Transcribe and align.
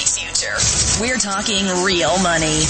Future. 0.00 0.56
We're 1.00 1.18
talking 1.18 1.66
real 1.84 2.18
money. 2.22 2.64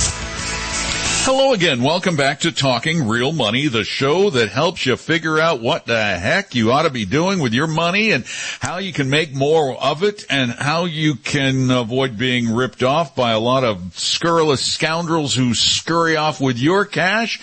Hello 1.23 1.53
again. 1.53 1.83
Welcome 1.83 2.17
back 2.17 2.41
to 2.41 2.51
Talking 2.51 3.07
Real 3.07 3.31
Money, 3.31 3.67
the 3.69 3.85
show 3.85 4.31
that 4.31 4.49
helps 4.49 4.87
you 4.87 4.97
figure 4.97 5.39
out 5.39 5.61
what 5.61 5.85
the 5.85 6.03
heck 6.03 6.55
you 6.55 6.73
ought 6.73 6.85
to 6.85 6.91
be 6.91 7.05
doing 7.05 7.41
with 7.41 7.53
your 7.53 7.67
money 7.67 8.13
and 8.13 8.25
how 8.61 8.79
you 8.79 8.95
can 8.95 9.11
make 9.11 9.35
more 9.35 9.77
of 9.77 10.03
it 10.03 10.25
and 10.31 10.51
how 10.51 10.87
you 10.87 11.15
can 11.15 11.71
avoid 11.71 12.17
being 12.17 12.51
ripped 12.51 12.83
off 12.83 13.15
by 13.15 13.33
a 13.33 13.39
lot 13.39 13.65
of 13.65 13.99
scurrilous 13.99 14.65
scoundrels 14.65 15.35
who 15.35 15.53
scurry 15.53 16.17
off 16.17 16.41
with 16.41 16.59
your 16.59 16.87
cash. 16.87 17.39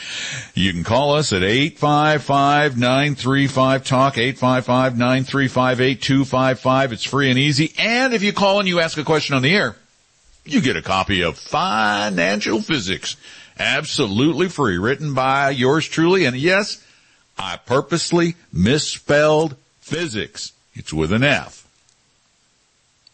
You 0.55 0.73
can 0.73 0.83
call 0.83 1.13
us 1.13 1.31
at 1.31 1.43
855-935-TALK, 1.43 4.15
855-935-8255. 4.15 6.93
It's 6.93 7.03
free 7.03 7.29
and 7.29 7.37
easy. 7.37 7.75
And 7.77 8.15
if 8.15 8.23
you 8.23 8.33
call 8.33 8.57
and 8.59 8.67
you 8.67 8.79
ask 8.79 8.97
a 8.97 9.03
question 9.03 9.35
on 9.35 9.43
the 9.43 9.53
air, 9.53 9.75
you 10.47 10.61
get 10.61 10.75
a 10.75 10.81
copy 10.81 11.21
of 11.21 11.37
Financial 11.37 12.61
Physics 12.61 13.15
absolutely 13.59 14.49
free, 14.49 14.77
written 14.77 15.13
by 15.13 15.49
yours 15.49 15.87
truly. 15.87 16.25
And 16.25 16.35
yes, 16.37 16.83
I 17.37 17.57
purposely 17.57 18.35
misspelled 18.53 19.55
physics. 19.81 20.51
It's 20.73 20.93
with 20.93 21.11
an 21.11 21.23
F. 21.23 21.63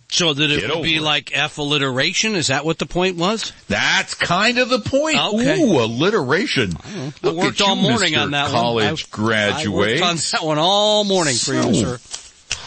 So 0.10 0.32
that 0.32 0.52
it 0.52 0.60
Get 0.62 0.70
would 0.76 0.84
be 0.84 0.98
it. 0.98 1.02
like 1.02 1.32
F 1.34 1.58
alliteration? 1.58 2.36
Is 2.36 2.48
that 2.48 2.64
what 2.66 2.78
the 2.78 2.86
point 2.86 3.18
was? 3.18 3.52
That's 3.68 4.14
kind 4.14 4.60
of 4.60 4.70
the 4.70 4.78
point. 4.80 5.16
Oh, 5.20 5.40
okay. 5.40 5.60
Ooh, 5.60 5.80
alliteration. 5.82 6.74
I 6.86 7.14
Look 7.24 7.36
worked 7.36 7.62
all 7.62 7.76
you, 7.76 7.82
morning 7.82 8.14
Mr. 8.14 8.22
on 8.22 8.32
that 8.32 8.52
college 8.52 8.86
one. 8.86 8.94
I- 8.94 8.98
graduate. 9.10 9.90
I 9.90 10.02
worked 10.02 10.04
on 10.04 10.16
that 10.18 10.44
one 10.44 10.60
all 10.60 11.04
morning 11.04 11.34
for 11.36 11.54
you, 11.56 11.74
sir. 11.74 12.00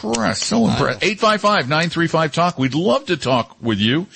Impressed. 0.05 0.43
So 0.45 0.67
impressed. 0.67 1.01
855-935-TALK. 1.01 2.59
We'd 2.59 2.75
love 2.75 3.07
to 3.07 3.17
talk 3.17 3.57
with 3.61 3.79
you. 3.79 4.07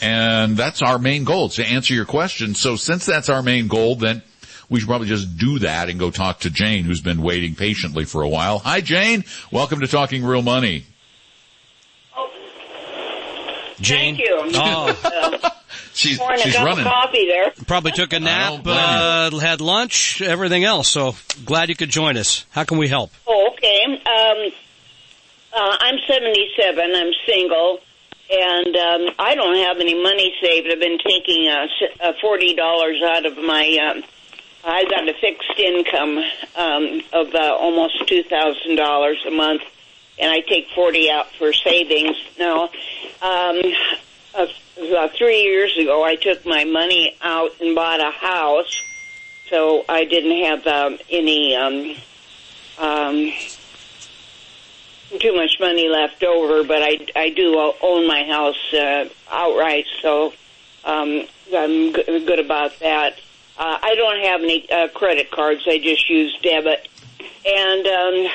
And 0.00 0.56
that's 0.56 0.82
our 0.82 0.98
main 0.98 1.24
goal, 1.24 1.48
to 1.50 1.64
answer 1.64 1.94
your 1.94 2.04
question. 2.04 2.54
So 2.54 2.76
since 2.76 3.06
that's 3.06 3.28
our 3.28 3.42
main 3.42 3.68
goal, 3.68 3.96
then 3.96 4.22
we 4.68 4.80
should 4.80 4.88
probably 4.88 5.08
just 5.08 5.36
do 5.36 5.58
that 5.60 5.88
and 5.88 5.98
go 5.98 6.10
talk 6.10 6.40
to 6.40 6.50
Jane, 6.50 6.84
who's 6.84 7.00
been 7.00 7.22
waiting 7.22 7.54
patiently 7.54 8.04
for 8.04 8.22
a 8.22 8.28
while. 8.28 8.58
Hi, 8.60 8.80
Jane. 8.80 9.24
Welcome 9.50 9.80
to 9.80 9.86
Talking 9.88 10.24
Real 10.24 10.42
Money. 10.42 10.86
Jane. 13.80 14.16
Thank 14.16 14.28
you. 14.28 14.50
Oh, 14.62 15.50
She's, 15.92 16.20
she's 16.42 16.56
running. 16.56 16.84
coffee 16.84 17.26
there. 17.26 17.52
probably 17.66 17.90
took 17.92 18.12
a 18.12 18.20
nap, 18.20 18.62
uh, 18.64 19.36
had 19.38 19.60
lunch, 19.60 20.22
everything 20.22 20.64
else. 20.64 20.88
So 20.88 21.14
glad 21.44 21.68
you 21.68 21.74
could 21.74 21.90
join 21.90 22.16
us. 22.16 22.46
How 22.50 22.64
can 22.64 22.78
we 22.78 22.88
help? 22.88 23.10
Oh, 23.26 23.50
okay. 23.52 23.84
Um, 23.84 24.52
uh, 25.52 25.76
I'm 25.80 25.98
77. 26.06 26.94
I'm 26.94 27.12
single, 27.26 27.80
and 28.30 28.76
um, 28.76 29.14
I 29.18 29.34
don't 29.34 29.56
have 29.56 29.78
any 29.78 30.00
money 30.00 30.34
saved. 30.40 30.68
I've 30.70 30.78
been 30.78 30.98
taking 30.98 31.48
uh, 31.48 31.66
uh, 32.00 32.12
forty 32.20 32.54
dollars 32.54 33.02
out 33.02 33.26
of 33.26 33.36
my. 33.36 33.76
Um, 33.90 34.04
I 34.62 34.84
got 34.84 35.08
a 35.08 35.14
fixed 35.14 35.58
income 35.58 36.18
um, 36.54 37.00
of 37.12 37.34
uh, 37.34 37.56
almost 37.58 38.06
two 38.06 38.22
thousand 38.22 38.76
dollars 38.76 39.18
a 39.26 39.30
month, 39.30 39.62
and 40.18 40.30
I 40.30 40.40
take 40.40 40.68
forty 40.74 41.10
out 41.10 41.32
for 41.32 41.52
savings. 41.52 42.16
Now, 42.38 42.64
um, 43.20 43.60
uh, 44.34 44.46
about 44.80 45.14
three 45.14 45.42
years 45.42 45.76
ago, 45.76 46.04
I 46.04 46.14
took 46.14 46.46
my 46.46 46.64
money 46.64 47.16
out 47.22 47.50
and 47.60 47.74
bought 47.74 48.00
a 48.00 48.12
house, 48.12 48.80
so 49.48 49.84
I 49.88 50.04
didn't 50.04 50.44
have 50.44 50.66
um, 50.66 50.98
any. 51.10 51.56
Um, 51.56 51.96
um, 52.78 53.32
too 55.18 55.34
much 55.34 55.58
money 55.58 55.88
left 55.88 56.22
over, 56.22 56.62
but 56.64 56.82
I, 56.82 57.06
I 57.16 57.30
do 57.30 57.72
own 57.82 58.06
my 58.06 58.24
house 58.24 58.74
uh, 58.74 59.08
outright, 59.30 59.86
so 60.02 60.32
um, 60.84 61.24
I'm 61.54 61.92
good 61.92 62.38
about 62.38 62.78
that. 62.80 63.14
Uh, 63.58 63.78
I 63.82 63.94
don't 63.94 64.20
have 64.24 64.42
any 64.42 64.70
uh, 64.70 64.88
credit 64.88 65.30
cards. 65.30 65.62
I 65.66 65.78
just 65.78 66.08
use 66.08 66.38
debit, 66.42 66.88
and 67.44 67.86
um, 67.86 68.26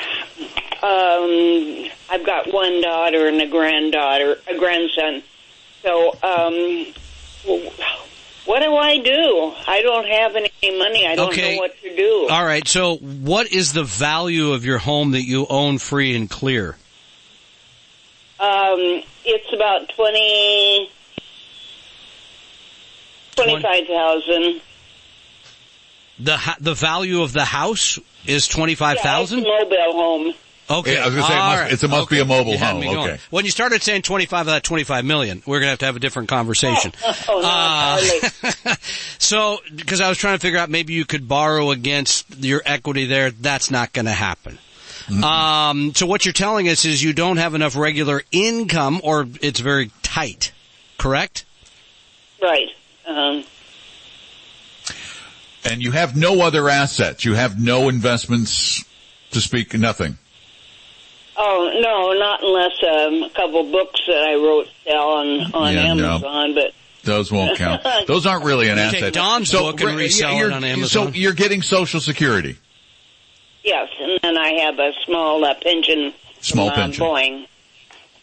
um, 0.84 1.90
I've 2.10 2.26
got 2.26 2.54
one 2.54 2.82
daughter 2.82 3.28
and 3.28 3.42
a 3.42 3.48
granddaughter, 3.48 4.38
a 4.48 4.58
grandson. 4.58 5.24
So, 5.82 6.10
um, 6.22 6.94
what 8.46 8.62
do 8.62 8.76
I 8.76 9.00
do? 9.00 9.54
I 9.68 9.82
don't 9.82 10.08
have 10.08 10.36
any 10.36 10.52
money. 10.72 11.06
I 11.08 11.16
don't 11.16 11.30
Okay. 11.30 11.56
know 11.56 11.62
what 11.62 11.82
to 11.82 11.96
do. 11.96 12.28
All 12.30 12.46
right. 12.46 12.68
So 12.68 12.96
what 12.98 13.52
is 13.52 13.74
the 13.74 13.84
value 13.84 14.54
of 14.54 14.66
your 14.66 14.78
home 14.78 15.12
that 15.12 15.24
you 15.24 15.46
own 15.50 15.78
free 15.78 16.16
and 16.16 16.30
clear? 16.30 16.78
Um, 18.40 19.02
it's 19.24 19.54
about 19.54 19.90
twenty, 19.96 20.90
twenty-five 23.36 23.88
thousand. 23.88 24.62
The 26.20 26.40
the 26.60 26.74
value 26.74 27.22
of 27.22 27.34
the 27.34 27.46
house 27.46 28.00
is 28.26 28.48
twenty 28.48 28.76
five 28.76 29.00
thousand. 29.00 29.40
Yeah, 29.44 29.60
mobile 29.64 29.94
home. 29.94 30.34
Okay, 30.68 30.96
Yeah, 30.96 31.04
I 31.04 31.06
was 31.06 31.16
gonna 31.16 31.28
say 31.28 31.34
it 31.34 31.38
must- 31.38 31.62
right. 31.62 31.72
it's 31.74 31.84
a 31.84 31.88
must 31.88 32.10
be 32.10 32.20
a 32.20 32.26
mobile 32.26 32.58
home. 32.58 32.84
Okay. 32.88 33.20
When 33.30 33.46
you 33.46 33.52
started 33.52 33.84
saying 33.84 34.02
twenty 34.02 34.26
five 34.26 34.42
of 34.42 34.54
that 34.54 34.64
twenty 34.64 34.84
five 34.84 35.06
million, 35.06 35.44
we're 35.46 35.60
gonna 35.60 35.70
have 35.70 35.80
to 35.80 35.86
have 35.86 35.96
a 35.96 36.00
different 36.00 36.28
conversation. 36.30 36.92
Oh, 37.30 37.40
no, 37.42 38.70
Uh, 38.70 38.76
so, 39.20 39.60
because 39.76 40.02
I 40.02 40.10
was 40.10 40.18
trying 40.18 40.36
to 40.36 40.40
figure 40.42 40.58
out 40.60 40.70
maybe 40.70 40.94
you 40.94 41.06
could 41.06 41.28
borrow 41.28 41.70
against 41.72 42.26
your 42.44 42.62
equity 42.66 43.06
there. 43.06 43.30
That's 43.32 43.70
not 43.70 43.94
going 43.94 44.06
to 44.06 44.12
happen. 44.12 44.58
Um, 45.24 45.94
so 45.94 46.06
what 46.08 46.26
you're 46.26 46.34
telling 46.34 46.68
us 46.68 46.84
is 46.86 47.04
you 47.04 47.14
don't 47.14 47.38
have 47.38 47.54
enough 47.54 47.76
regular 47.76 48.24
income, 48.32 49.02
or 49.04 49.28
it's 49.42 49.60
very 49.60 49.92
tight. 50.02 50.52
Correct? 50.98 51.46
Right. 52.42 52.70
Um, 53.06 53.44
And 55.64 55.82
you 55.84 55.92
have 55.92 56.16
no 56.16 56.42
other 56.42 56.70
assets. 56.70 57.24
You 57.26 57.34
have 57.36 57.60
no 57.60 57.90
investments 57.90 58.84
to 59.32 59.42
speak, 59.42 59.74
nothing. 59.76 60.18
Oh 61.38 61.80
no, 61.82 62.14
not 62.20 62.44
unless 62.44 62.72
um, 62.84 63.24
a 63.24 63.30
couple 63.36 63.64
books 63.72 64.02
that 64.08 64.24
I 64.24 64.36
wrote 64.36 64.68
sell 64.84 65.10
on 65.10 65.54
on 65.54 65.74
Yeah, 65.74 65.94
no. 65.94 66.10
Amazon. 66.16 66.56
But 66.56 66.72
Those 67.04 67.32
won't 67.32 67.58
count. 67.58 67.82
Those 68.08 68.26
aren't 68.26 68.46
really 68.46 68.70
an 68.70 68.78
You 68.78 68.84
take 68.92 69.02
asset. 69.02 69.14
Don's 69.14 69.52
book 69.52 69.80
and 69.82 69.90
re- 69.98 70.04
resell 70.04 70.38
it 70.46 70.52
on 70.52 70.64
Amazon. 70.64 71.14
So 71.14 71.18
you're 71.18 71.34
getting 71.34 71.62
Social 71.62 72.00
Security. 72.00 72.58
yes, 73.64 73.90
and 74.00 74.20
then 74.22 74.38
I 74.38 74.62
have 74.66 74.80
a 74.80 74.92
small 75.06 75.44
uh, 75.44 75.54
pension. 75.62 76.14
Small 76.42 76.70
from, 76.70 76.74
uh, 76.80 76.82
pension. 76.84 77.04
Boeing. 77.06 77.48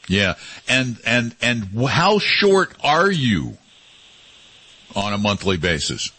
Yeah. 0.08 0.34
And, 0.68 0.98
and, 1.06 1.34
and 1.40 1.64
how 1.88 2.18
short 2.18 2.74
are 2.82 3.10
you 3.10 3.56
on 4.96 5.12
a 5.12 5.18
monthly 5.18 5.56
basis? 5.56 6.10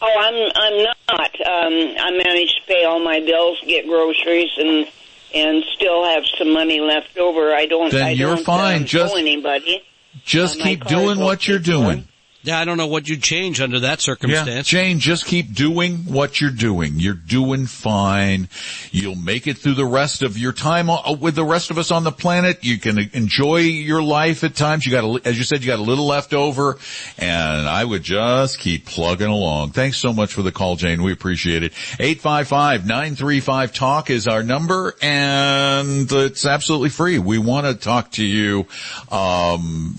Oh, 0.00 0.06
I'm 0.06 0.34
I'm 0.54 0.84
not. 0.84 1.34
Um, 1.40 1.96
I 1.98 2.10
manage 2.12 2.54
to 2.54 2.60
pay 2.68 2.84
all 2.84 3.00
my 3.04 3.20
bills, 3.20 3.58
get 3.66 3.86
groceries, 3.86 4.50
and 4.56 4.86
and 5.34 5.64
still 5.74 6.04
have 6.04 6.24
some 6.38 6.52
money 6.52 6.80
left 6.80 7.16
over. 7.18 7.52
I 7.54 7.66
don't. 7.66 7.90
Then 7.92 8.02
I 8.02 8.10
you're 8.10 8.34
don't, 8.36 8.44
fine. 8.44 8.82
Um, 8.82 8.84
Just- 8.86 9.16
anybody. 9.16 9.82
Just 10.24 10.60
Uh, 10.60 10.64
keep 10.64 10.84
doing 10.86 11.18
what 11.20 11.46
you're 11.46 11.58
doing. 11.58 11.82
going. 11.84 12.08
Yeah, 12.42 12.60
I 12.60 12.64
don't 12.64 12.76
know 12.76 12.86
what 12.86 13.08
you'd 13.08 13.22
change 13.22 13.60
under 13.60 13.80
that 13.80 13.98
Yeah, 13.98 14.04
circumstance. 14.04 14.68
Jane, 14.68 15.00
just 15.00 15.26
keep 15.26 15.52
doing 15.52 16.04
what 16.04 16.40
you're 16.40 16.52
doing. 16.52 16.92
You're 16.96 17.14
doing 17.14 17.66
fine. 17.66 18.48
You'll 18.92 19.16
make 19.16 19.48
it 19.48 19.58
through 19.58 19.74
the 19.74 19.84
rest 19.84 20.22
of 20.22 20.38
your 20.38 20.52
time 20.52 20.88
with 21.20 21.34
the 21.34 21.44
rest 21.44 21.72
of 21.72 21.78
us 21.78 21.90
on 21.90 22.04
the 22.04 22.12
planet. 22.12 22.64
You 22.64 22.78
can 22.78 22.98
enjoy 23.12 23.56
your 23.58 24.00
life 24.02 24.44
at 24.44 24.54
times. 24.54 24.86
You 24.86 24.92
got, 24.92 25.04
a, 25.04 25.20
as 25.28 25.36
you 25.36 25.42
said, 25.42 25.62
you 25.62 25.66
got 25.66 25.80
a 25.80 25.82
little 25.82 26.06
left 26.06 26.32
over, 26.32 26.78
and 27.18 27.68
I 27.68 27.84
would 27.84 28.04
just 28.04 28.60
keep 28.60 28.86
plugging 28.86 29.26
along. 29.26 29.72
Thanks 29.72 29.96
so 29.98 30.12
much 30.12 30.32
for 30.32 30.42
the 30.42 30.52
call, 30.52 30.76
Jane. 30.76 31.02
We 31.02 31.10
appreciate 31.12 31.64
it. 31.64 31.72
855-935-TALK 31.98 34.10
is 34.10 34.28
our 34.28 34.44
number, 34.44 34.94
and 35.02 36.10
it's 36.10 36.46
absolutely 36.46 36.90
free. 36.90 37.18
We 37.18 37.38
want 37.38 37.66
to 37.66 37.74
talk 37.74 38.12
to 38.12 38.24
you. 38.24 38.66
Um, 39.10 39.98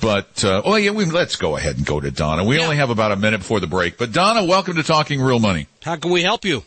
but 0.00 0.44
uh, 0.44 0.62
oh 0.64 0.76
yeah, 0.76 0.90
we, 0.90 1.04
let's 1.06 1.36
go 1.36 1.56
ahead 1.56 1.76
and 1.76 1.86
go 1.86 2.00
to 2.00 2.10
Donna. 2.10 2.44
We 2.44 2.56
Yeah. 2.58 2.64
only 2.64 2.76
have 2.76 2.90
about 2.90 3.12
a 3.12 3.16
minute 3.16 3.38
before 3.38 3.60
the 3.60 3.66
break. 3.66 3.98
But 3.98 4.12
Donna, 4.12 4.44
welcome 4.44 4.76
to 4.76 4.82
Talking 4.82 5.20
Real 5.20 5.38
Money. 5.38 5.66
How 5.82 5.96
can 5.96 6.10
we 6.10 6.22
help 6.22 6.44
you? 6.44 6.62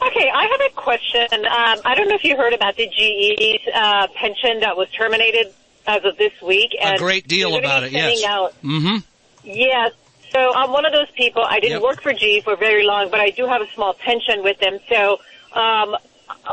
Okay, 0.00 0.30
I 0.32 0.46
have 0.50 0.60
a 0.70 0.74
question. 0.76 1.44
Um, 1.44 1.80
I 1.84 1.94
don't 1.96 2.08
know 2.08 2.14
if 2.14 2.24
you 2.24 2.36
heard 2.36 2.52
about 2.52 2.76
the 2.76 2.86
GE's 2.86 3.60
uh, 3.74 4.06
pension 4.14 4.60
that 4.60 4.76
was 4.76 4.88
terminated 4.90 5.52
as 5.86 6.04
of 6.04 6.16
this 6.16 6.32
week. 6.40 6.70
And 6.80 6.94
A 6.94 6.98
great 6.98 7.26
deal 7.26 7.50
they're 7.52 7.60
about 7.60 7.82
it, 7.82 7.92
yes. 7.92 8.22
Out, 8.24 8.54
Mm-hmm. 8.62 8.96
yes. 9.44 9.92
So 10.32 10.54
I'm 10.54 10.70
one 10.70 10.84
of 10.86 10.92
those 10.92 11.10
people. 11.16 11.42
I 11.42 11.58
didn't 11.58 11.80
Yep. 11.80 11.82
work 11.82 12.02
for 12.02 12.12
GE 12.12 12.44
for 12.44 12.54
very 12.54 12.84
long, 12.86 13.10
but 13.10 13.18
I 13.18 13.30
do 13.30 13.46
have 13.46 13.60
a 13.60 13.66
small 13.74 13.94
pension 13.94 14.42
with 14.44 14.58
them. 14.60 14.78
So, 14.88 15.18
um, 15.58 15.96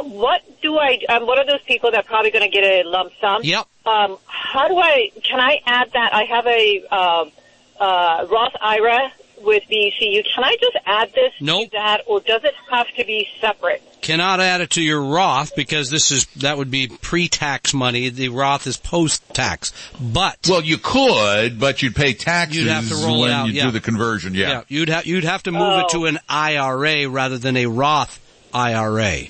what 0.03 0.41
do 0.61 0.77
I? 0.77 0.97
I'm 1.09 1.27
one 1.27 1.37
of 1.39 1.45
those 1.45 1.61
people 1.67 1.91
that 1.91 2.05
probably 2.05 2.31
going 2.31 2.49
to 2.49 2.53
get 2.53 2.63
a 2.63 2.83
lump 2.85 3.11
sum. 3.21 3.41
Yep. 3.43 3.67
Um, 3.85 4.17
how 4.25 4.67
do 4.67 4.77
I? 4.77 5.11
Can 5.23 5.39
I 5.39 5.59
add 5.65 5.91
that? 5.93 6.13
I 6.13 6.23
have 6.23 6.47
a 6.47 6.85
um 6.87 7.31
uh, 7.79 8.25
Roth 8.31 8.53
IRA 8.61 9.11
with 9.41 9.63
BECU. 9.69 10.23
Can 10.33 10.43
I 10.43 10.55
just 10.59 10.77
add 10.85 11.11
this 11.13 11.33
Nope. 11.41 11.65
to 11.65 11.77
that, 11.77 12.01
or 12.07 12.19
does 12.21 12.43
it 12.45 12.53
have 12.71 12.87
to 12.97 13.05
be 13.05 13.27
separate? 13.41 13.83
Cannot 14.01 14.39
add 14.39 14.61
it 14.61 14.69
to 14.71 14.81
your 14.81 15.03
Roth 15.03 15.55
because 15.55 15.89
this 15.89 16.09
is 16.11 16.25
that 16.37 16.57
would 16.57 16.71
be 16.71 16.87
pre-tax 16.87 17.73
money. 17.73 18.09
The 18.09 18.29
Roth 18.29 18.65
is 18.65 18.77
post-tax. 18.77 19.73
But 19.99 20.37
Well, 20.47 20.61
you 20.63 20.77
could, 20.77 21.59
but 21.59 21.81
you'd 21.81 21.95
pay 21.95 22.13
taxes 22.13 22.59
You'd 22.63 22.67
have 22.71 22.87
to 22.89 22.95
roll 22.95 23.21
when 23.21 23.31
out, 23.31 23.47
you 23.47 23.53
yeah. 23.53 23.65
do 23.65 23.71
the 23.71 23.81
conversion. 23.81 24.33
Yeah. 24.35 24.49
yeah, 24.49 24.61
you'd 24.69 24.89
have 24.89 25.05
you'd 25.05 25.23
have 25.25 25.43
to 25.43 25.51
move 25.51 25.79
it 25.79 25.85
Oh. 25.89 25.99
to 25.99 26.05
an 26.05 26.19
IRA 26.29 27.09
rather 27.09 27.37
than 27.37 27.57
a 27.57 27.65
Roth 27.65 28.19
IRA. 28.53 29.23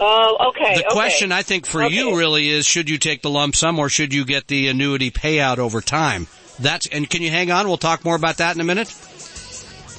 Oh, 0.00 0.48
okay. 0.48 0.76
The 0.76 0.86
okay. 0.86 0.94
question 0.94 1.30
I 1.30 1.42
think 1.42 1.66
for 1.66 1.82
you 1.82 2.16
really 2.16 2.48
is 2.48 2.66
should 2.66 2.88
you 2.88 2.96
take 2.96 3.20
the 3.20 3.30
lump 3.30 3.54
sum 3.54 3.78
or 3.78 3.88
should 3.88 4.14
you 4.14 4.24
get 4.24 4.46
the 4.46 4.68
annuity 4.68 5.10
payout 5.10 5.58
over 5.58 5.80
time? 5.80 6.26
That's 6.58 6.86
and 6.86 7.08
can 7.08 7.22
you 7.22 7.30
hang 7.30 7.50
on? 7.50 7.68
We'll 7.68 7.76
talk 7.76 8.04
more 8.04 8.16
about 8.16 8.38
that 8.38 8.54
in 8.54 8.60
a 8.60 8.64
minute. 8.64 8.88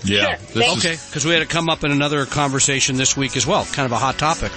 Yeah. 0.04 0.26
Sure. 0.26 0.38
This 0.38 0.54
Thank 0.54 0.78
is 0.78 0.86
Okay, 0.86 0.98
because 1.10 1.26
we 1.26 1.34
had 1.34 1.40
to 1.40 1.46
come 1.46 1.70
up 1.70 1.84
in 1.84 1.92
another 1.92 2.26
conversation 2.26 2.98
this 2.98 3.16
week 3.16 3.38
as 3.38 3.46
well. 3.46 3.66
Kind 3.66 3.86
of 3.86 3.92
a 3.92 3.98
hot 3.98 4.18
topic. 4.18 4.52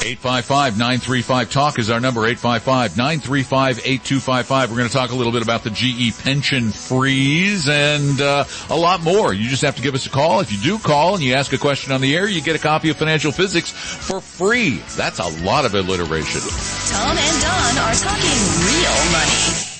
855-935-TALK 0.00 1.78
is 1.78 1.90
our 1.90 2.00
number, 2.00 2.22
855-935-8255. 2.22 4.68
We're 4.68 4.76
going 4.76 4.88
to 4.88 4.94
talk 4.94 5.10
a 5.10 5.14
little 5.14 5.32
bit 5.32 5.42
about 5.42 5.62
the 5.62 5.68
GE 5.70 6.18
pension 6.22 6.70
freeze 6.70 7.68
and 7.68 8.18
uh, 8.20 8.44
a 8.70 8.76
lot 8.76 9.02
more. 9.02 9.32
You 9.34 9.48
just 9.48 9.62
have 9.62 9.76
to 9.76 9.82
give 9.82 9.94
us 9.94 10.06
a 10.06 10.10
call. 10.10 10.40
If 10.40 10.50
you 10.52 10.58
do 10.58 10.78
call 10.78 11.14
and 11.14 11.22
you 11.22 11.34
ask 11.34 11.52
a 11.52 11.58
question 11.58 11.92
on 11.92 12.00
the 12.00 12.16
air, 12.16 12.26
you 12.26 12.40
get 12.40 12.56
a 12.56 12.58
copy 12.58 12.88
of 12.88 12.96
Financial 12.96 13.30
Physics 13.30 13.70
for 13.70 14.20
free. 14.22 14.78
That's 14.96 15.18
a 15.18 15.28
lot 15.44 15.66
of 15.66 15.74
alliteration. 15.74 16.40
Tom 16.40 17.18
and 17.18 17.42
Don 17.42 17.78
are 17.78 17.94
talking 17.94 18.40
real 18.64 19.12
money. 19.12 19.34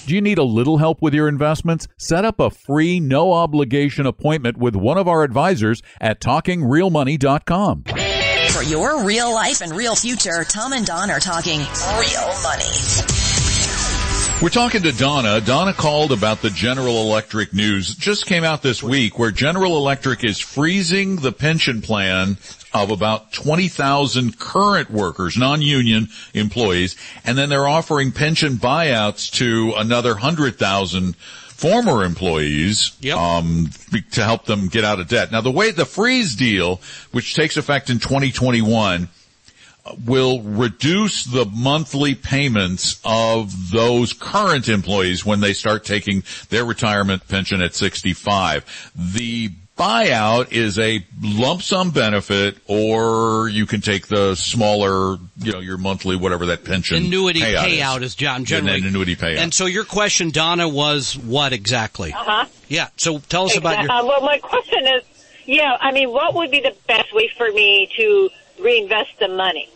Do 0.06 0.14
you 0.14 0.20
need 0.20 0.38
a 0.38 0.44
little 0.44 0.76
help 0.78 1.00
with 1.00 1.14
your 1.14 1.28
investments? 1.28 1.86
Set 1.96 2.24
up 2.24 2.40
a 2.40 2.50
free, 2.50 2.98
no 3.00 3.32
obligation 3.32 4.04
appointment 4.06 4.56
with 4.58 4.74
one 4.76 4.98
of 4.98 5.06
our 5.08 5.22
advisors 5.22 5.82
at 6.00 6.20
talkingrealmoney.com. 6.20 7.84
For 8.52 8.62
your 8.64 9.04
real 9.04 9.32
life 9.32 9.60
and 9.60 9.72
real 9.72 9.94
future, 9.94 10.44
Tom 10.44 10.72
and 10.72 10.84
Don 10.84 11.08
are 11.10 11.20
talking 11.20 11.60
real 11.60 12.42
money. 12.42 12.64
We're 14.42 14.48
talking 14.48 14.82
to 14.82 14.92
Donna. 14.92 15.40
Donna 15.40 15.72
called 15.72 16.10
about 16.10 16.42
the 16.42 16.50
General 16.50 17.02
Electric 17.02 17.52
news. 17.54 17.94
Just 17.94 18.26
came 18.26 18.42
out 18.42 18.60
this 18.60 18.82
week 18.82 19.18
where 19.18 19.30
General 19.30 19.76
Electric 19.76 20.24
is 20.24 20.40
freezing 20.40 21.16
the 21.16 21.30
pension 21.30 21.80
plan 21.80 22.38
of 22.74 22.90
about 22.90 23.32
20,000 23.32 24.38
current 24.38 24.90
workers, 24.90 25.36
non-union 25.36 26.08
employees, 26.34 26.96
and 27.24 27.38
then 27.38 27.50
they're 27.50 27.68
offering 27.68 28.10
pension 28.12 28.54
buyouts 28.54 29.30
to 29.32 29.74
another 29.76 30.12
100,000 30.12 31.16
former 31.60 32.04
employees 32.04 32.92
Yep. 33.00 33.16
um, 33.18 33.70
to 34.12 34.24
help 34.24 34.46
them 34.46 34.68
get 34.68 34.82
out 34.82 34.98
of 34.98 35.08
debt. 35.08 35.30
Now, 35.30 35.42
the 35.42 35.50
way 35.50 35.70
the 35.72 35.84
freeze 35.84 36.34
deal, 36.34 36.80
which 37.12 37.34
takes 37.34 37.58
effect 37.58 37.90
in 37.90 37.98
2021, 37.98 39.08
will 40.06 40.40
reduce 40.42 41.24
the 41.24 41.44
monthly 41.46 42.14
payments 42.14 43.00
of 43.04 43.70
those 43.70 44.12
current 44.12 44.68
employees 44.68 45.24
when 45.26 45.40
they 45.40 45.52
start 45.52 45.84
taking 45.84 46.22
their 46.48 46.64
retirement 46.64 47.26
pension 47.28 47.60
at 47.60 47.74
65. 47.74 48.92
The 48.94 49.50
buyout 49.80 50.52
is 50.52 50.78
a 50.78 51.04
lump 51.22 51.62
sum 51.62 51.90
benefit 51.90 52.58
or 52.66 53.48
you 53.48 53.64
can 53.64 53.80
take 53.80 54.08
the 54.08 54.34
smaller, 54.34 55.16
you 55.38 55.52
know, 55.52 55.60
your 55.60 55.78
monthly, 55.78 56.16
whatever 56.16 56.46
that 56.46 56.64
pension 56.64 56.98
Annuity 56.98 57.40
payout, 57.40 57.64
payout 57.64 58.02
is, 58.02 58.14
John 58.14 58.42
Yeah, 58.42 58.46
generally 58.46 58.80
an 58.80 58.86
annuity 58.88 59.16
payout. 59.16 59.38
And 59.38 59.54
so 59.54 59.64
your 59.66 59.84
question, 59.84 60.30
Donna, 60.30 60.68
was 60.68 61.16
what 61.16 61.52
exactly? 61.54 62.12
Uh 62.12 62.18
huh. 62.18 62.46
Yeah. 62.68 62.88
So 62.96 63.18
tell 63.18 63.46
us 63.46 63.56
about 63.56 63.82
your. 63.82 63.90
Uh, 63.90 64.04
well, 64.04 64.20
my 64.20 64.38
question 64.38 64.86
is, 64.86 65.02
yeah, 65.46 65.76
I 65.80 65.92
mean, 65.92 66.10
what 66.10 66.34
would 66.34 66.50
be 66.50 66.60
the 66.60 66.76
best 66.86 67.14
way 67.14 67.30
for 67.36 67.50
me 67.50 67.90
to 67.96 68.28
reinvest 68.60 69.18
the 69.18 69.28
money? 69.28 69.68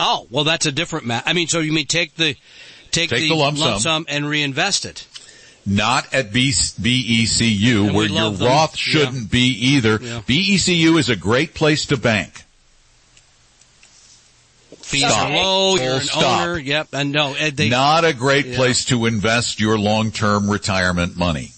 Oh, 0.00 0.26
well, 0.30 0.44
that's 0.44 0.64
a 0.64 0.72
different 0.72 1.04
matter. 1.06 1.28
I 1.28 1.34
mean, 1.34 1.46
so 1.48 1.60
you 1.60 1.72
mean 1.72 1.86
take 1.86 2.14
the 2.16 2.34
take, 2.90 3.10
Take 3.10 3.28
the 3.28 3.34
lump 3.34 3.58
sum. 3.58 3.78
sum 3.78 4.06
and 4.08 4.26
reinvest 4.26 4.86
it? 4.86 5.06
Not 5.66 6.12
at 6.14 6.32
B- 6.32 6.50
BECU, 6.50 7.86
And 7.86 7.94
where 7.94 8.06
your 8.06 8.30
them. 8.32 8.48
Roth 8.48 8.76
shouldn't 8.76 9.30
be 9.30 9.48
either. 9.74 9.98
Yeah. 10.02 10.20
BECU 10.26 10.98
is 10.98 11.08
a 11.08 11.16
great 11.16 11.54
place 11.54 11.86
to 11.86 11.96
bank. 11.96 12.42
Fees 14.82 15.04
Stop. 15.06 15.28
are 15.30 15.36
low. 15.36 15.76
Full 15.76 15.84
You're 15.84 15.94
an 15.96 16.00
stop. 16.02 16.40
owner. 16.40 16.58
Yep. 16.58 16.88
And 16.94 17.12
no, 17.12 17.34
they 17.34 17.68
Not 17.68 18.04
a 18.04 18.12
great 18.12 18.46
Yeah. 18.46 18.56
place 18.56 18.84
to 18.86 19.06
invest 19.06 19.60
your 19.60 19.78
long-term 19.78 20.50
retirement 20.50 21.16
money, 21.16 21.52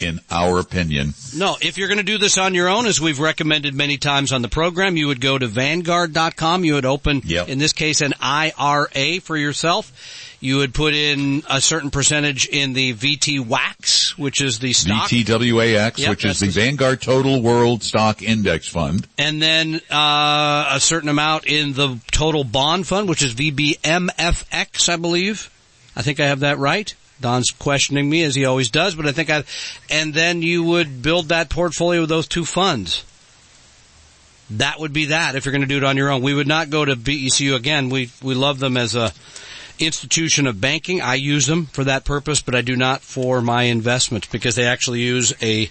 in 0.00 0.20
our 0.30 0.58
opinion. 0.58 1.14
No, 1.36 1.56
if 1.60 1.78
you're 1.78 1.88
going 1.88 1.98
to 1.98 2.04
do 2.04 2.18
this 2.18 2.36
on 2.38 2.54
your 2.54 2.68
own, 2.68 2.86
as 2.86 3.00
we've 3.00 3.18
recommended 3.20 3.74
many 3.74 3.96
times 3.96 4.32
on 4.32 4.42
the 4.42 4.48
program, 4.48 4.96
you 4.96 5.06
would 5.06 5.20
go 5.20 5.38
to 5.38 5.46
Vanguard.com. 5.46 6.64
You 6.64 6.74
would 6.74 6.84
open, 6.86 7.22
Yep. 7.24 7.48
in 7.48 7.58
this 7.58 7.72
case, 7.72 8.00
an 8.00 8.12
IRA 8.20 9.20
for 9.22 9.36
yourself. 9.36 9.92
You 10.40 10.58
would 10.58 10.74
put 10.74 10.92
in 10.92 11.42
a 11.48 11.58
certain 11.60 11.90
percentage 11.90 12.46
in 12.46 12.74
the 12.74 12.92
VTWAX, 12.92 14.18
which 14.18 14.42
is 14.42 14.58
the 14.58 14.74
stock. 14.74 15.08
VTWAX, 15.08 15.98
Yep, 15.98 16.10
which 16.10 16.24
is 16.26 16.38
the 16.40 16.46
the- 16.46 16.52
Vanguard 16.52 17.00
Total 17.00 17.40
World 17.40 17.82
Stock 17.82 18.22
Index 18.22 18.68
Fund. 18.68 19.06
and 19.16 19.40
then 19.40 19.80
uh, 19.90 20.68
a 20.72 20.80
certain 20.80 21.08
amount 21.08 21.46
in 21.46 21.72
the 21.72 21.98
total 22.12 22.44
bond 22.44 22.86
fund, 22.86 23.08
which 23.08 23.22
is 23.22 23.32
VBMFX, 23.34 24.88
I 24.92 24.96
believe. 24.96 25.50
I 25.96 26.02
think 26.02 26.20
I 26.20 26.26
have 26.26 26.40
that 26.40 26.58
right. 26.58 26.94
Don's 27.20 27.50
questioning 27.50 28.08
me 28.08 28.24
as 28.24 28.34
he 28.34 28.44
always 28.44 28.70
does, 28.70 28.94
but 28.94 29.06
I 29.06 29.12
think 29.12 29.30
I. 29.30 29.44
And 29.90 30.12
then 30.12 30.42
you 30.42 30.62
would 30.62 31.02
build 31.02 31.28
that 31.28 31.48
portfolio 31.48 32.02
with 32.02 32.10
those 32.10 32.26
two 32.26 32.44
funds. 32.44 33.04
That 34.50 34.78
would 34.78 34.92
be 34.92 35.06
that 35.06 35.36
if 35.36 35.44
you're 35.44 35.52
going 35.52 35.62
to 35.62 35.68
do 35.68 35.78
it 35.78 35.84
on 35.84 35.96
your 35.96 36.10
own. 36.10 36.22
We 36.22 36.34
would 36.34 36.46
not 36.46 36.70
go 36.70 36.84
to 36.84 36.96
BECU 36.96 37.54
again. 37.54 37.88
We 37.88 38.10
we 38.22 38.34
love 38.34 38.58
them 38.58 38.76
as 38.76 38.94
a 38.94 39.12
institution 39.78 40.46
of 40.46 40.60
banking. 40.60 41.00
I 41.00 41.14
use 41.14 41.46
them 41.46 41.66
for 41.66 41.84
that 41.84 42.04
purpose, 42.04 42.42
but 42.42 42.54
I 42.54 42.62
do 42.62 42.76
not 42.76 43.00
for 43.00 43.40
my 43.40 43.64
investments 43.64 44.28
because 44.28 44.54
they 44.54 44.66
actually 44.66 45.00
use 45.00 45.32
a, 45.42 45.70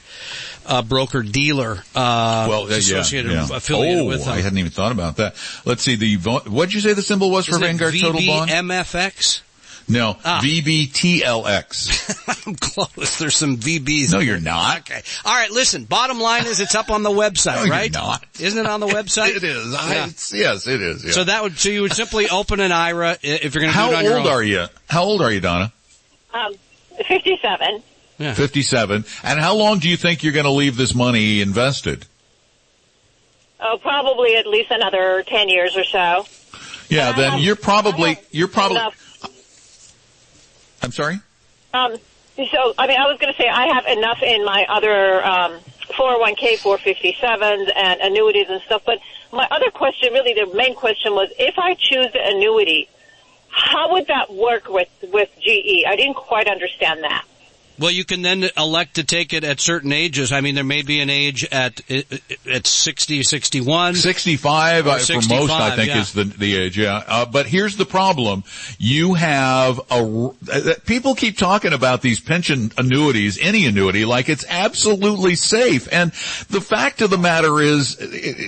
a 0.66 0.84
broker 0.84 1.24
dealer 1.24 1.84
uh, 1.96 2.46
Well, 2.50 2.64
uh, 2.64 2.68
yeah, 2.70 2.78
associated 2.78 3.32
yeah. 3.32 3.48
affiliated 3.52 4.02
oh, 4.02 4.08
with 4.08 4.26
them. 4.26 4.34
I 4.34 4.42
hadn't 4.42 4.58
even 4.58 4.72
thought 4.72 4.92
about 4.92 5.18
that. 5.18 5.36
Let's 5.66 5.84
see 5.84 5.96
the 5.96 6.16
what 6.18 6.66
did 6.66 6.74
you 6.74 6.82
say 6.82 6.94
the 6.94 7.02
symbol 7.02 7.32
was 7.32 7.46
for 7.46 7.52
Isn't 7.52 7.64
it 7.64 7.68
Vanguard 7.68 7.94
Total 7.94 8.26
Bond? 8.26 8.50
VBMFX? 8.52 9.42
No, 9.88 10.18
Ah. 10.24 10.40
VBTLX. 10.44 12.44
I'm 12.48 12.56
close. 12.56 13.18
There's 13.20 13.36
some 13.36 13.58
VBs. 13.58 14.14
no, 14.14 14.20
you're 14.20 14.40
not. 14.40 14.80
Okay. 14.80 15.02
All 15.26 15.34
right. 15.36 15.52
Listen. 15.52 15.86
Bottom 15.86 16.20
line 16.20 16.46
is 16.46 16.60
it's 16.60 16.76
up 16.76 16.90
on 16.90 17.04
the 17.04 17.10
website, 17.10 17.56
No, 17.58 17.64
you're 17.64 17.72
right? 17.72 17.92
not. 17.94 18.24
Isn't 18.40 18.66
it 18.66 18.70
on 18.70 18.80
the 18.80 18.88
website? 18.98 19.36
It 19.36 19.44
is. 19.44 19.74
Yeah. 19.74 20.08
it's, 20.08 20.34
yes, 20.34 20.68
it 20.68 20.82
is. 20.82 21.06
Yeah. 21.06 21.12
So 21.12 21.24
that 21.26 21.44
would 21.44 21.58
so 21.58 21.70
you 21.70 21.82
would 21.82 21.94
simply 21.94 22.30
open 22.30 22.60
an 22.60 22.72
IRA 22.72 23.18
if 23.22 23.54
you're 23.56 23.62
going 23.62 23.74
to 23.74 23.78
do 23.78 23.84
How 23.84 23.92
it 23.92 23.96
on 23.96 24.04
your 24.06 24.18
old 24.18 24.28
own. 24.28 24.34
are 24.34 24.44
you? 24.44 24.66
How 24.90 25.04
old 25.04 25.22
are 25.22 25.32
you, 25.32 25.42
Donna? 25.42 25.72
Um, 26.34 26.54
57. 27.08 27.84
Yeah. 28.20 28.34
57. 28.34 29.06
And 29.24 29.40
how 29.40 29.56
long 29.56 29.80
do 29.80 29.90
you 29.90 29.98
think 29.98 30.24
you're 30.24 30.34
going 30.34 30.46
to 30.46 30.52
leave 30.52 30.78
this 30.78 30.96
money 30.96 31.42
invested? 31.42 32.06
Oh, 33.60 33.78
probably 33.82 34.36
at 34.36 34.46
least 34.48 34.72
another 34.72 35.24
10 35.26 35.50
years 35.50 35.76
or 35.78 35.84
so. 35.84 36.26
Yeah, 36.90 37.14
then 37.14 37.32
have- 37.32 37.40
you're 37.42 37.56
probably, 37.56 38.18
you're 38.32 38.48
probably, 38.50 38.78
enough- 38.78 39.03
I'm 40.84 40.92
sorry? 40.92 41.20
Um, 41.74 41.96
so, 42.36 42.74
I 42.78 42.88
mean, 42.88 43.00
I 43.00 43.08
was 43.08 43.18
going 43.20 43.34
to 43.34 43.42
say 43.42 43.48
I 43.48 43.68
have 43.74 43.86
enough 43.86 44.22
in 44.22 44.44
my 44.44 44.66
other 44.70 45.26
um, 45.26 45.60
401k, 45.98 46.58
457s, 46.60 47.72
and 47.76 48.02
annuities 48.02 48.48
and 48.50 48.62
stuff. 48.62 48.84
But 48.86 49.00
my 49.32 49.48
other 49.50 49.72
question, 49.72 50.14
really, 50.14 50.34
the 50.34 50.54
main 50.54 50.76
question 50.76 51.14
was, 51.14 51.30
if 51.40 51.58
I 51.58 51.76
choose 51.76 52.12
the 52.12 52.20
annuity, 52.22 52.90
how 53.50 53.94
would 53.94 54.08
that 54.08 54.34
work 54.34 54.68
with 54.68 54.90
with 55.12 55.30
GE? 55.40 55.86
I 55.88 55.96
didn't 55.96 56.16
quite 56.16 56.48
understand 56.48 57.04
that. 57.04 57.24
Well, 57.80 57.92
you 57.92 58.06
can 58.06 58.22
then 58.22 58.50
elect 58.56 58.96
to 58.96 59.04
take 59.04 59.34
it 59.34 59.44
at 59.44 59.60
certain 59.60 59.92
ages. 59.92 60.32
I 60.32 60.42
mean, 60.42 60.56
there 60.56 60.64
may 60.64 60.84
be 60.84 61.00
an 61.00 61.10
age 61.10 61.44
at 61.52 61.82
at 61.90 62.68
60, 62.68 63.24
61. 63.24 63.96
65 63.96 64.88
uh, 64.88 64.98
for 65.00 65.14
most, 65.14 65.52
I 65.52 65.76
think, 65.76 65.90
yeah. 65.90 66.02
is 66.02 66.14
the, 66.14 66.24
the 66.24 66.56
age, 66.56 66.78
yeah. 66.78 67.04
Uh, 67.08 67.26
but 67.26 67.48
here's 67.48 67.78
the 67.78 67.86
problem. 67.86 68.44
You 68.78 69.16
have 69.16 69.80
a, 69.90 70.32
uh, 70.52 70.74
people 70.86 71.16
keep 71.16 71.38
talking 71.38 71.74
about 71.74 72.02
these 72.02 72.20
pension 72.20 72.72
annuities, 72.78 73.40
any 73.42 73.66
annuity, 73.66 74.06
like 74.06 74.30
it's 74.30 74.46
absolutely 74.48 75.36
safe. 75.36 75.88
And 75.92 76.12
the 76.50 76.62
fact 76.62 77.02
of 77.02 77.10
the 77.10 77.18
matter 77.18 77.60
is, 77.60 78.00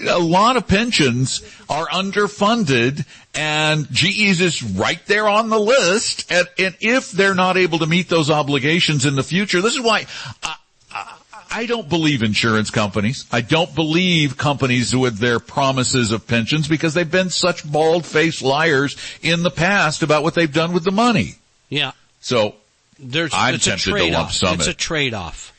a 0.07 0.19
lot 0.19 0.57
of 0.57 0.67
pensions 0.67 1.41
are 1.69 1.87
underfunded 1.87 3.05
and 3.33 3.89
GE's 3.91 4.41
is 4.41 4.63
right 4.63 5.03
there 5.07 5.27
on 5.27 5.49
the 5.49 5.59
list. 5.59 6.31
And, 6.31 6.47
and 6.57 6.75
if 6.81 7.11
they're 7.11 7.35
not 7.35 7.57
able 7.57 7.79
to 7.79 7.85
meet 7.85 8.09
those 8.09 8.29
obligations 8.29 9.05
in 9.05 9.15
the 9.15 9.23
future, 9.23 9.61
this 9.61 9.75
is 9.75 9.81
why 9.81 10.05
I, 10.43 10.55
I, 10.91 11.13
I 11.51 11.65
don't 11.65 11.87
believe 11.89 12.23
insurance 12.23 12.69
companies. 12.69 13.25
I 13.31 13.41
don't 13.41 13.73
believe 13.75 14.37
companies 14.37 14.95
with 14.95 15.17
their 15.19 15.39
promises 15.39 16.11
of 16.11 16.27
pensions 16.27 16.67
because 16.67 16.93
they've 16.93 17.09
been 17.09 17.29
such 17.29 17.69
bald-faced 17.69 18.41
liars 18.41 18.95
in 19.21 19.43
the 19.43 19.51
past 19.51 20.03
about 20.03 20.23
what 20.23 20.33
they've 20.35 20.51
done 20.51 20.73
with 20.73 20.83
the 20.83 20.91
money. 20.91 21.35
Yeah. 21.69 21.91
So 22.21 22.55
There's, 22.99 23.31
I'm 23.33 23.55
it's 23.55 23.65
a 23.67 23.69
tempted 23.71 23.85
to 23.85 23.91
trade-off. 23.91 24.19
lump 24.19 24.31
sum 24.31 24.55
It's 24.55 24.67
it. 24.67 24.71
a 24.71 24.73
trade-off. 24.77 25.51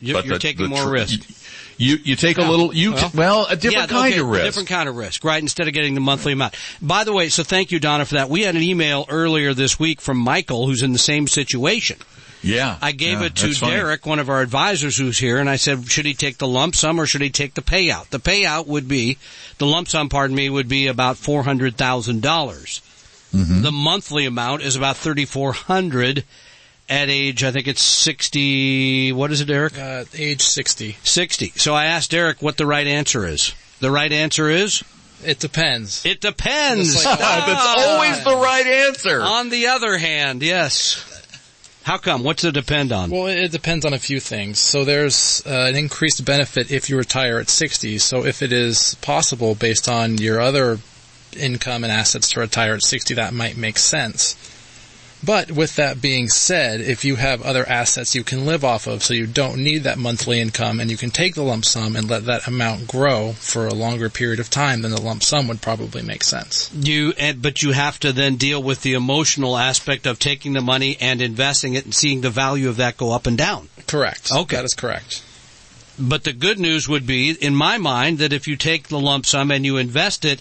You're, 0.00 0.20
you're 0.22 0.34
the- 0.34 0.38
taking 0.38 0.64
the 0.64 0.68
more 0.68 0.84
tr- 0.84 0.90
risk. 0.90 1.20
You 1.78 1.96
you 2.02 2.16
take 2.16 2.38
a 2.38 2.42
little 2.42 2.74
you 2.74 2.92
well, 2.92 3.10
well 3.14 3.46
a 3.46 3.54
different 3.54 3.90
Yeah, 3.90 3.98
kind 3.98 4.12
okay, 4.12 4.20
of 4.20 4.26
risk. 4.26 4.44
Different 4.44 4.68
kind 4.68 4.88
of 4.88 4.96
risk, 4.96 5.24
right? 5.24 5.40
Instead 5.40 5.68
of 5.68 5.74
getting 5.74 5.94
the 5.94 6.00
monthly 6.00 6.32
amount. 6.32 6.54
By 6.82 7.04
the 7.04 7.12
way, 7.12 7.28
so 7.28 7.44
thank 7.44 7.70
you, 7.70 7.78
Donna, 7.78 8.04
for 8.04 8.16
that. 8.16 8.28
We 8.28 8.42
had 8.42 8.56
an 8.56 8.62
email 8.62 9.06
earlier 9.08 9.54
this 9.54 9.78
week 9.78 10.00
from 10.00 10.18
Michael, 10.18 10.66
who's 10.66 10.82
in 10.82 10.92
the 10.92 10.98
same 10.98 11.28
situation. 11.28 11.98
Yeah, 12.42 12.78
I 12.82 12.92
gave 12.92 13.20
yeah, 13.20 13.26
it 13.26 13.36
to 13.36 13.46
that's 13.46 13.58
funny. 13.58 13.76
Derek, 13.76 14.06
one 14.06 14.18
of 14.18 14.28
our 14.28 14.42
advisors 14.42 14.96
who's 14.96 15.18
here, 15.18 15.38
and 15.38 15.48
I 15.48 15.56
said, 15.56 15.88
should 15.88 16.06
he 16.06 16.14
take 16.14 16.38
the 16.38 16.46
lump 16.46 16.74
sum 16.74 17.00
or 17.00 17.06
should 17.06 17.20
he 17.20 17.30
take 17.30 17.54
the 17.54 17.62
payout? 17.62 18.10
The 18.10 18.20
payout 18.20 18.66
would 18.66 18.86
be, 18.86 19.18
the 19.58 19.66
lump 19.66 19.88
sum, 19.88 20.08
pardon 20.08 20.36
me, 20.36 20.48
would 20.48 20.68
be 20.68 20.86
about 20.88 21.16
four 21.16 21.44
hundred 21.44 21.76
thousand 21.76 22.22
dollars. 22.22 22.80
Mm-hmm. 23.34 23.62
The 23.62 23.72
monthly 23.72 24.24
amount 24.24 24.62
is 24.62 24.74
about 24.74 24.96
thirty 24.96 25.24
four 25.24 25.52
hundred. 25.52 26.24
At 26.90 27.10
age, 27.10 27.44
I 27.44 27.50
think 27.50 27.66
it's 27.68 27.82
sixty. 27.82 29.12
What 29.12 29.30
is 29.30 29.42
it, 29.42 29.50
Eric? 29.50 29.78
Uh, 29.78 30.04
age 30.14 30.40
60. 30.40 30.96
60. 31.02 31.52
So 31.56 31.74
I 31.74 31.84
asked 31.84 32.14
Eric 32.14 32.40
what 32.40 32.56
the 32.56 32.64
right 32.64 32.86
answer 32.86 33.26
is. 33.26 33.52
The 33.80 33.90
right 33.90 34.10
answer 34.10 34.48
is? 34.48 34.82
It 35.24 35.38
depends. 35.38 36.06
It 36.06 36.20
depends. 36.20 36.94
It's 36.94 37.04
like- 37.04 37.18
That's 37.18 37.78
always 37.86 38.24
the 38.24 38.36
right 38.36 38.66
answer. 38.66 39.20
On 39.20 39.50
the 39.50 39.66
other 39.66 39.98
hand, 39.98 40.42
yes. 40.42 41.04
How 41.82 41.98
come? 41.98 42.22
What's 42.22 42.44
it 42.44 42.52
depend 42.52 42.92
on? 42.92 43.10
Well, 43.10 43.26
it 43.26 43.50
depends 43.52 43.84
on 43.84 43.92
a 43.92 43.98
few 43.98 44.20
things. 44.20 44.58
So 44.58 44.84
there's 44.84 45.42
uh, 45.46 45.66
an 45.68 45.76
increased 45.76 46.24
benefit 46.24 46.70
if 46.70 46.88
you 46.88 46.96
retire 46.96 47.38
at 47.38 47.48
60. 47.50 47.98
So 47.98 48.24
if 48.24 48.42
it 48.42 48.52
is 48.52 48.94
possible 49.02 49.54
based 49.54 49.88
on 49.88 50.18
your 50.18 50.40
other 50.40 50.78
income 51.36 51.84
and 51.84 51.92
assets 51.92 52.30
to 52.32 52.40
retire 52.40 52.74
at 52.74 52.82
60, 52.82 53.14
that 53.14 53.32
might 53.34 53.56
make 53.56 53.76
sense. 53.78 54.36
But 55.24 55.50
with 55.50 55.76
that 55.76 56.00
being 56.00 56.28
said, 56.28 56.80
if 56.80 57.04
you 57.04 57.16
have 57.16 57.42
other 57.42 57.68
assets 57.68 58.14
you 58.14 58.22
can 58.22 58.46
live 58.46 58.64
off 58.64 58.86
of, 58.86 59.02
so 59.02 59.14
you 59.14 59.26
don't 59.26 59.58
need 59.58 59.78
that 59.78 59.98
monthly 59.98 60.40
income 60.40 60.78
and 60.78 60.90
you 60.90 60.96
can 60.96 61.10
take 61.10 61.34
the 61.34 61.42
lump 61.42 61.64
sum 61.64 61.96
and 61.96 62.08
let 62.08 62.26
that 62.26 62.46
amount 62.46 62.86
grow 62.86 63.32
for 63.32 63.66
a 63.66 63.74
longer 63.74 64.08
period 64.08 64.38
of 64.38 64.48
time, 64.48 64.82
then 64.82 64.92
the 64.92 65.00
lump 65.00 65.22
sum 65.22 65.48
would 65.48 65.60
probably 65.60 66.02
make 66.02 66.22
sense. 66.22 66.72
You, 66.72 67.12
but 67.40 67.62
you 67.62 67.72
have 67.72 67.98
to 68.00 68.12
then 68.12 68.36
deal 68.36 68.62
with 68.62 68.82
the 68.82 68.94
emotional 68.94 69.56
aspect 69.56 70.06
of 70.06 70.18
taking 70.18 70.52
the 70.52 70.60
money 70.60 70.96
and 71.00 71.20
investing 71.20 71.74
it 71.74 71.84
and 71.84 71.94
seeing 71.94 72.20
the 72.20 72.30
value 72.30 72.68
of 72.68 72.76
that 72.76 72.96
go 72.96 73.12
up 73.12 73.26
and 73.26 73.36
down. 73.36 73.68
Correct. 73.86 74.30
Okay. 74.30 74.56
That 74.56 74.64
is 74.64 74.74
correct. 74.74 75.24
But 75.98 76.22
the 76.22 76.32
good 76.32 76.60
news 76.60 76.88
would 76.88 77.08
be, 77.08 77.32
in 77.32 77.56
my 77.56 77.76
mind, 77.76 78.18
that 78.18 78.32
if 78.32 78.46
you 78.46 78.54
take 78.54 78.86
the 78.86 79.00
lump 79.00 79.26
sum 79.26 79.50
and 79.50 79.66
you 79.66 79.78
invest 79.78 80.24
it, 80.24 80.40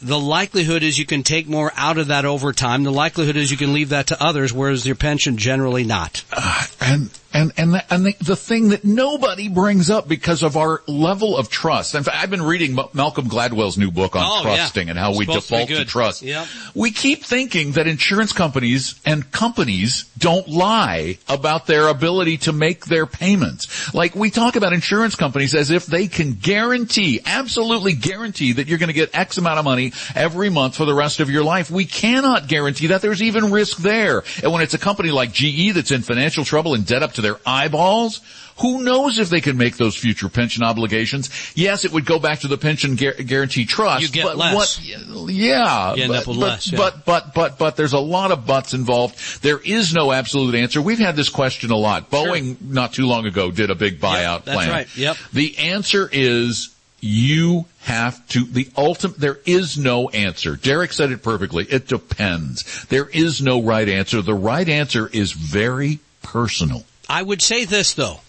the 0.00 0.18
likelihood 0.18 0.82
is 0.82 0.98
you 0.98 1.06
can 1.06 1.22
take 1.22 1.48
more 1.48 1.72
out 1.76 1.98
of 1.98 2.08
that 2.08 2.24
over 2.24 2.52
time. 2.52 2.84
The 2.84 2.92
likelihood 2.92 3.36
is 3.36 3.50
you 3.50 3.56
can 3.56 3.72
leave 3.72 3.90
that 3.90 4.08
to 4.08 4.22
others, 4.22 4.52
whereas 4.52 4.86
your 4.86 4.96
pension 4.96 5.36
generally 5.36 5.84
not. 5.84 6.24
Uh, 6.32 6.66
and 6.80 7.10
and 7.36 7.52
and 7.56 7.74
the, 7.74 7.92
and 7.94 8.06
the, 8.06 8.16
the 8.22 8.36
thing 8.36 8.70
that 8.70 8.84
nobody 8.84 9.48
brings 9.48 9.90
up 9.90 10.08
because 10.08 10.42
of 10.42 10.56
our 10.56 10.82
level 10.86 11.36
of 11.36 11.48
trust. 11.50 11.94
In 11.94 12.02
fact, 12.02 12.16
I've 12.20 12.30
been 12.30 12.42
reading 12.42 12.78
M- 12.78 12.86
Malcolm 12.94 13.28
Gladwell's 13.28 13.76
new 13.76 13.90
book 13.90 14.16
on 14.16 14.22
Oh, 14.24 14.36
yeah. 14.48 14.56
trusting 14.56 14.88
and 14.88 14.98
how 14.98 15.10
we 15.16 15.24
Supposed 15.26 15.48
to 15.48 15.54
default 15.54 15.68
to, 15.68 15.84
trust. 15.84 16.22
Yep. 16.22 16.46
We 16.74 16.90
keep 16.90 17.24
thinking 17.24 17.72
that 17.72 17.86
insurance 17.86 18.32
companies 18.32 18.98
and 19.04 19.30
companies 19.30 20.04
don't 20.18 20.48
lie 20.48 21.18
about 21.28 21.66
their 21.66 21.88
ability 21.88 22.38
to 22.38 22.52
make 22.52 22.86
their 22.86 23.06
payments. 23.06 23.92
Like 23.94 24.14
we 24.14 24.30
talk 24.30 24.56
about 24.56 24.72
insurance 24.72 25.14
companies 25.14 25.54
as 25.54 25.70
if 25.70 25.86
they 25.86 26.08
can 26.08 26.32
guarantee, 26.32 27.20
absolutely 27.26 27.92
guarantee 27.92 28.52
that 28.54 28.66
you're 28.66 28.78
going 28.78 28.88
to 28.88 28.94
get 28.94 29.10
X 29.14 29.36
amount 29.38 29.58
of 29.58 29.64
money 29.64 29.92
every 30.14 30.48
month 30.48 30.76
for 30.76 30.84
the 30.86 30.94
rest 30.94 31.20
of 31.20 31.28
your 31.30 31.44
life. 31.44 31.70
We 31.70 31.84
cannot 31.84 32.48
guarantee 32.48 32.88
that. 32.88 33.02
There's 33.02 33.22
even 33.22 33.52
risk 33.52 33.78
there. 33.78 34.24
And 34.42 34.52
when 34.52 34.62
it's 34.62 34.74
a 34.74 34.78
company 34.78 35.10
like 35.10 35.32
GE 35.32 35.74
that's 35.74 35.90
in 35.90 36.02
financial 36.02 36.44
trouble 36.44 36.74
and 36.74 36.86
debt 36.86 37.02
up 37.02 37.12
to 37.14 37.20
their 37.26 37.40
eyeballs, 37.44 38.20
who 38.58 38.82
knows 38.82 39.18
if 39.18 39.28
they 39.28 39.40
can 39.40 39.56
make 39.58 39.76
those 39.76 39.96
future 39.96 40.28
pension 40.28 40.62
obligations? 40.62 41.52
Yes, 41.54 41.84
it 41.84 41.92
would 41.92 42.06
go 42.06 42.18
back 42.18 42.40
to 42.40 42.48
the 42.48 42.56
pension 42.56 42.96
Guar- 42.96 43.26
guarantee 43.26 43.66
trust. 43.66 44.02
You 44.02 44.08
get 44.08 44.24
but 44.24 44.36
less. 44.36 44.54
What, 44.54 45.30
yeah. 45.30 45.94
You 45.94 46.04
end 46.04 46.12
but, 46.12 46.20
up 46.20 46.26
with 46.26 46.38
but, 46.38 46.46
less, 46.46 46.72
yeah. 46.72 46.78
but, 46.78 47.04
but, 47.04 47.34
but, 47.34 47.58
but 47.58 47.76
there's 47.76 47.92
a 47.92 47.98
lot 47.98 48.30
of 48.30 48.46
buts 48.46 48.72
involved. 48.72 49.42
There 49.42 49.58
is 49.58 49.92
no 49.92 50.12
absolute 50.12 50.54
answer. 50.54 50.80
We've 50.80 50.98
had 50.98 51.16
this 51.16 51.28
question 51.28 51.70
a 51.70 51.76
lot. 51.76 52.10
Boeing, 52.10 52.60
not 52.62 52.94
too 52.94 53.06
long 53.06 53.26
ago, 53.26 53.50
did 53.50 53.70
a 53.70 53.74
big 53.74 54.00
buyout 54.00 54.44
that's 54.44 54.56
plan. 54.56 54.70
right. 54.70 54.96
Yep. 54.96 55.16
The 55.32 55.58
answer 55.58 56.08
is 56.10 56.74
you 57.00 57.66
have 57.80 58.26
to, 58.28 58.44
the 58.44 58.70
ultimate, 58.76 59.18
there 59.18 59.38
is 59.44 59.76
no 59.76 60.08
answer. 60.08 60.56
Derek 60.56 60.92
said 60.92 61.10
it 61.10 61.22
perfectly. 61.22 61.64
It 61.64 61.88
depends. 61.88 62.86
There 62.86 63.08
is 63.08 63.42
no 63.42 63.62
right 63.62 63.88
answer. 63.88 64.22
The 64.22 64.34
right 64.34 64.68
answer 64.68 65.08
is 65.12 65.32
very 65.32 65.98
personal. 66.22 66.84
I 67.08 67.22
would 67.22 67.42
say 67.42 67.64
this 67.64 67.94
though. 67.94 68.20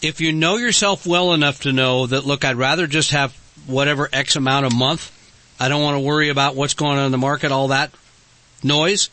If 0.00 0.20
you 0.20 0.32
know 0.32 0.56
yourself 0.56 1.06
well 1.06 1.32
enough 1.32 1.60
to 1.62 1.72
know 1.72 2.06
that, 2.06 2.24
look, 2.26 2.44
I'd 2.44 2.56
rather 2.56 2.86
just 2.86 3.12
have 3.12 3.32
whatever 3.66 4.08
X 4.12 4.34
amount 4.36 4.66
a 4.66 4.70
month. 4.74 5.10
I 5.60 5.68
don't 5.68 5.82
want 5.82 5.94
to 5.96 6.00
worry 6.00 6.28
about 6.28 6.56
what's 6.56 6.74
going 6.74 6.98
on 6.98 7.06
in 7.06 7.12
the 7.12 7.18
market, 7.18 7.52
all 7.52 7.68
that 7.68 7.92
noise, 8.64 9.10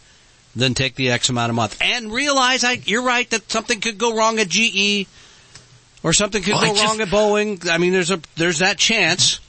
then 0.55 0.73
take 0.73 0.95
the 0.95 1.11
X 1.11 1.29
amount 1.29 1.51
a 1.51 1.53
month. 1.53 1.77
And 1.79 2.11
realize 2.11 2.63
I, 2.63 2.73
you're 2.85 3.03
right 3.03 3.29
that 3.29 3.51
something 3.51 3.79
could 3.81 3.99
go 3.99 4.15
wrong 4.15 4.39
at 4.39 4.47
GE 4.49 5.05
or 6.01 6.11
something 6.13 6.41
could 6.41 6.53
Well, 6.53 6.61
go 6.61 6.73
just- 6.73 6.83
wrong 6.83 7.01
at 7.01 7.09
Boeing. 7.09 7.69
I 7.69 7.77
mean, 7.77 7.93
there's 7.93 8.09
a, 8.09 8.19
there's 8.35 8.59
that 8.59 8.79
chance. 8.79 9.39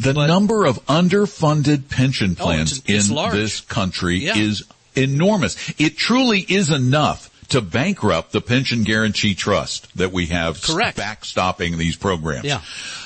The 0.00 0.14
But- 0.14 0.26
number 0.26 0.64
of 0.66 0.84
underfunded 0.86 1.88
pension 1.88 2.36
Oh, 2.40 2.44
plans 2.44 2.78
it's- 2.78 2.96
it's 3.02 3.08
in 3.10 3.14
large. 3.14 3.34
this 3.34 3.60
country 3.60 4.24
Yeah. 4.24 4.36
is 4.36 4.64
enormous. 4.96 5.56
It 5.78 5.96
truly 5.96 6.40
is 6.40 6.70
enough 6.70 7.30
to 7.48 7.60
bankrupt 7.60 8.32
the 8.32 8.40
pension 8.40 8.82
guarantee 8.82 9.34
trust 9.34 9.96
that 9.96 10.12
we 10.12 10.26
have 10.26 10.62
Correct. 10.62 10.98
backstopping 10.98 11.76
these 11.76 11.96
programs. 11.96 12.44
Yeah. 12.44 12.60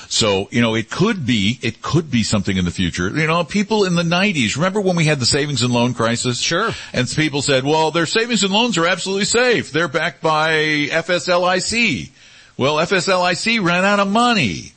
So, 0.09 0.49
you 0.51 0.61
know, 0.61 0.75
it 0.75 0.89
could 0.89 1.25
be, 1.25 1.57
it 1.61 1.81
could 1.81 2.11
be 2.11 2.23
something 2.23 2.57
in 2.57 2.65
the 2.65 2.71
future. 2.71 3.07
You 3.09 3.27
know, 3.27 3.43
people 3.45 3.85
in 3.85 3.95
the 3.95 4.03
90s, 4.03 4.55
remember 4.55 4.81
when 4.81 4.97
we 4.97 5.05
had 5.05 5.19
the 5.19 5.25
savings 5.25 5.61
and 5.61 5.73
loan 5.73 5.93
crisis? 5.93 6.41
Sure. 6.41 6.71
And 6.91 7.07
people 7.09 7.41
said, 7.41 7.63
well, 7.63 7.91
their 7.91 8.05
savings 8.05 8.43
and 8.43 8.51
loans 8.51 8.77
are 8.77 8.85
absolutely 8.85 9.25
safe. 9.25 9.71
They're 9.71 9.87
backed 9.87 10.21
by 10.21 10.51
FSLIC. 10.91 12.09
Well, 12.57 12.75
FSLIC 12.75 13.63
ran 13.63 13.85
out 13.85 14.01
of 14.01 14.09
money. 14.09 14.73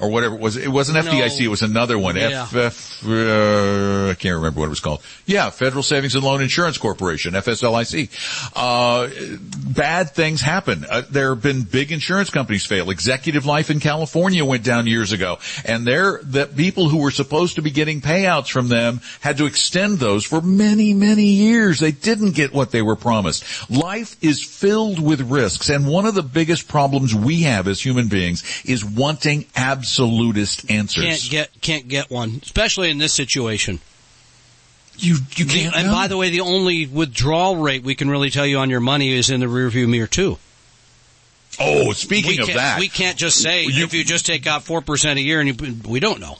Or 0.00 0.08
whatever 0.08 0.34
it 0.34 0.40
was. 0.40 0.56
It 0.56 0.68
wasn't 0.68 1.04
No. 1.04 1.12
FDIC. 1.12 1.40
It 1.40 1.48
was 1.48 1.62
another 1.62 1.98
one. 1.98 2.16
Yeah. 2.16 2.46
FF, 2.46 3.06
uh, 3.06 4.08
I 4.10 4.14
can't 4.14 4.36
remember 4.36 4.60
what 4.60 4.66
it 4.66 4.70
was 4.70 4.80
called. 4.80 5.02
Yeah, 5.26 5.50
Federal 5.50 5.82
Savings 5.82 6.14
and 6.14 6.24
Loan 6.24 6.40
Insurance 6.42 6.78
Corporation, 6.78 7.34
FSLIC. 7.34 8.08
Uh, 8.56 9.08
bad 9.74 10.10
things 10.14 10.40
happen. 10.40 10.86
Uh, 10.88 11.02
there 11.10 11.30
have 11.34 11.42
been 11.42 11.62
big 11.62 11.92
insurance 11.92 12.30
companies 12.30 12.64
fail. 12.66 12.90
Executive 12.90 13.46
Life 13.46 13.70
in 13.70 13.80
California 13.80 14.44
went 14.44 14.64
down 14.64 14.86
years 14.86 15.12
ago, 15.12 15.38
and 15.64 15.86
there, 15.86 16.20
the 16.22 16.46
people 16.46 16.88
who 16.88 16.98
were 16.98 17.10
supposed 17.10 17.56
to 17.56 17.62
be 17.62 17.70
getting 17.70 18.00
payouts 18.00 18.50
from 18.50 18.68
them 18.68 19.00
had 19.20 19.36
to 19.38 19.46
extend 19.46 19.98
those 19.98 20.24
for 20.24 20.40
many, 20.40 20.94
many 20.94 21.24
years. 21.26 21.78
They 21.78 21.92
didn't 21.92 22.32
get 22.32 22.52
what 22.52 22.70
they 22.70 22.82
were 22.82 22.96
promised. 22.96 23.44
Life 23.70 24.16
is 24.22 24.42
filled 24.42 24.98
with 25.00 25.20
risks, 25.30 25.68
and 25.68 25.86
one 25.86 26.06
of 26.06 26.14
the 26.14 26.22
biggest 26.22 26.68
problems 26.68 27.14
we 27.14 27.42
have 27.42 27.68
as 27.68 27.80
human 27.84 28.08
beings 28.08 28.42
is 28.64 28.84
wanting 28.84 29.44
absolutist 29.90 30.70
answers. 30.70 31.04
Can't 31.04 31.30
get, 31.30 31.60
can't 31.60 31.88
get 31.88 32.10
one, 32.10 32.40
especially 32.42 32.90
in 32.90 32.98
this 32.98 33.12
situation. 33.12 33.80
You 34.96 35.16
you 35.34 35.46
can't. 35.46 35.74
and 35.74 35.86
know. 35.86 35.92
by 35.92 36.08
the 36.08 36.16
way, 36.16 36.30
the 36.30 36.40
only 36.42 36.86
withdrawal 36.86 37.56
rate 37.56 37.82
we 37.82 37.94
can 37.94 38.10
really 38.10 38.30
tell 38.30 38.46
you 38.46 38.58
on 38.58 38.68
your 38.70 38.80
money 38.80 39.12
is 39.12 39.30
in 39.30 39.40
the 39.40 39.46
rearview 39.46 39.88
mirror 39.88 40.06
too. 40.06 40.38
oh, 41.58 41.92
speaking 41.92 42.32
we 42.36 42.38
of 42.42 42.54
that, 42.54 42.78
we 42.78 42.88
can't 42.88 43.16
just 43.16 43.38
say 43.42 43.64
You- 43.64 43.84
if 43.84 43.94
you 43.94 44.04
just 44.04 44.26
take 44.26 44.46
out 44.46 44.62
four 44.62 44.82
percent 44.82 45.18
a 45.18 45.22
year 45.22 45.40
and 45.40 45.48
you, 45.48 45.76
we 45.88 46.00
don't 46.00 46.20
know. 46.20 46.36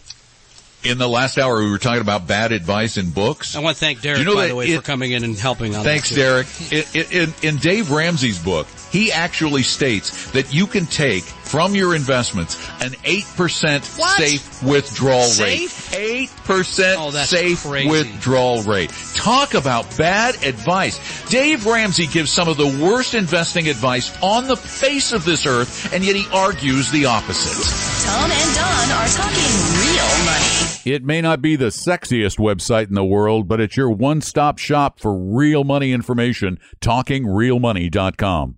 In 0.85 0.99
the 0.99 1.09
last 1.09 1.39
hour 1.39 1.59
we 1.63 1.71
were 1.71 1.79
talking 1.79 2.01
about 2.01 2.27
bad 2.27 2.53
advice 2.53 2.97
in 2.97 3.11
books. 3.11 3.55
I 3.57 3.61
want 3.61 3.77
to 3.77 3.81
thank 3.81 4.01
Derek, 4.01 4.17
Do 4.19 4.23
you 4.23 4.29
know 4.29 4.35
by 4.35 4.43
that 4.43 4.49
the 4.49 4.55
way, 4.57 4.67
it- 4.69 4.77
for 4.77 4.83
coming 4.83 5.13
in 5.13 5.25
and 5.25 5.37
helping 5.39 5.75
on 5.77 5.85
Thanks, 5.85 6.11
that. 6.11 6.17
Derek. 6.17 6.47
In, 6.95 7.05
in, 7.29 7.35
in 7.43 7.57
Dave 7.59 7.91
Ramsey's 7.91 8.39
book, 8.39 8.67
he 8.91 9.13
actually 9.13 9.63
states 9.63 10.31
that 10.33 10.53
you 10.53 10.67
can 10.67 10.87
take 10.87 11.23
from 11.23 11.75
your 11.75 11.95
investments 11.95 12.57
an 12.81 12.91
8% 13.05 13.99
What? 13.99 14.17
safe 14.17 14.63
withdrawal 14.63 15.23
Safe? 15.25 15.93
rate. 15.93 16.31
8% 16.47 16.95
Oh, 16.99 17.11
that's 17.11 17.29
safe 17.31 17.63
crazy. 17.63 17.89
withdrawal 17.89 18.63
rate. 18.63 18.91
Talk 19.15 19.55
about 19.55 19.97
bad 19.99 20.43
advice. 20.45 20.99
Dave 21.29 21.67
Ramsey 21.67 22.07
gives 22.07 22.31
some 22.31 22.49
of 22.49 22.57
the 22.57 22.67
worst 22.67 23.15
investing 23.15 23.69
advice 23.69 24.17
on 24.23 24.47
the 24.49 24.57
face 24.57 25.13
of 25.13 25.25
this 25.25 25.45
earth, 25.47 25.93
and 25.93 26.05
yet 26.05 26.17
he 26.17 26.27
argues 26.33 26.91
the 26.91 27.07
opposite. 27.07 28.07
Tom 28.07 28.31
and 28.31 28.55
Don 28.55 28.91
are 28.99 29.09
talking 29.09 29.53
real 29.79 30.25
money. 30.25 30.40
It 30.85 31.05
may 31.05 31.21
not 31.21 31.43
be 31.43 31.57
the 31.57 31.67
sexiest 31.67 32.39
website 32.39 32.89
in 32.89 32.95
the 32.95 33.05
world, 33.05 33.47
but 33.47 33.61
it's 33.61 33.77
your 33.77 33.91
one-stop 33.91 34.57
shop 34.59 34.99
for 34.99 35.15
real 35.15 35.63
money 35.63 35.93
information. 35.93 36.59
TalkingRealMoney.com. 36.81 38.57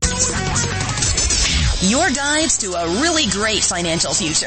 Your 1.82 2.10
guides 2.10 2.58
to 2.58 2.74
a 2.74 2.86
really 3.00 3.26
great 3.26 3.64
financial 3.64 4.14
future. 4.14 4.46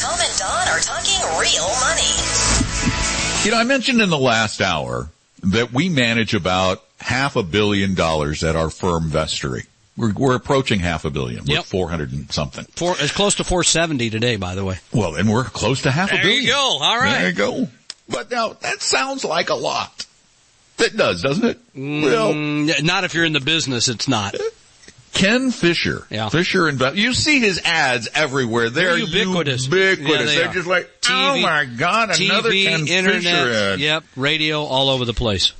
Tom 0.00 0.18
and 0.18 0.38
Don 0.38 0.68
are 0.68 0.80
talking 0.80 1.20
real 1.38 1.68
money. 1.80 3.44
You 3.44 3.50
know, 3.50 3.58
I 3.58 3.64
mentioned 3.64 4.00
in 4.00 4.08
the 4.08 4.16
last 4.16 4.62
hour 4.62 5.10
that 5.42 5.74
we 5.74 5.90
manage 5.90 6.32
about 6.32 6.82
half 7.00 7.36
a 7.36 7.42
billion 7.42 7.94
dollars 7.94 8.42
at 8.42 8.56
our 8.56 8.70
firm 8.70 9.10
Vestory. 9.10 9.66
We're, 9.96 10.12
we're 10.12 10.34
approaching 10.36 10.80
half 10.80 11.04
a 11.04 11.10
billion. 11.10 11.44
We're 11.46 11.54
Yep. 11.56 11.64
400 11.64 12.12
and 12.12 12.30
something. 12.32 12.64
Four, 12.74 12.96
it's 12.98 13.12
close 13.12 13.36
to 13.36 13.44
470 13.44 14.10
today, 14.10 14.36
by 14.36 14.54
the 14.54 14.64
way. 14.64 14.78
Well, 14.92 15.14
and 15.14 15.28
we're 15.30 15.44
close 15.44 15.82
to 15.82 15.90
half 15.90 16.10
a 16.12 16.16
billion. 16.16 16.28
There 16.28 16.40
you 16.42 16.48
go. 16.48 16.78
All 16.82 16.98
right. 16.98 17.18
There 17.18 17.28
you 17.28 17.34
go. 17.34 17.68
But 18.08 18.30
now, 18.30 18.52
that 18.60 18.82
sounds 18.82 19.24
like 19.24 19.48
a 19.50 19.54
lot. 19.54 20.06
It 20.78 20.96
does, 20.96 21.22
doesn't 21.22 21.44
it? 21.44 21.58
Well, 21.74 22.34
Mm, 22.34 22.82
not 22.82 23.04
if 23.04 23.14
you're 23.14 23.24
in 23.24 23.32
the 23.32 23.40
business, 23.40 23.88
it's 23.88 24.06
not. 24.06 24.34
Ken 25.14 25.50
Fisher. 25.50 26.06
Yeah. 26.10 26.28
Fisher 26.28 26.68
and 26.68 26.78
you 26.94 27.14
see 27.14 27.40
his 27.40 27.58
ads 27.64 28.06
everywhere. 28.14 28.68
They're, 28.68 28.98
They're 28.98 28.98
ubiquitous. 28.98 29.64
Ubiquitous. 29.64 30.08
Yeah, 30.10 30.24
they 30.26 30.36
They're 30.36 30.48
are. 30.50 30.52
just 30.52 30.66
like, 30.68 30.90
oh 31.08 31.40
my 31.40 31.64
God, 31.64 32.20
another 32.20 32.50
TV, 32.50 32.64
Ken 32.66 32.86
internet, 32.86 33.22
Fisher 33.22 33.52
ad. 33.72 33.80
yep, 33.80 34.04
radio, 34.14 34.62
all 34.64 34.90
over 34.90 35.06
the 35.06 35.14
place. 35.14 35.52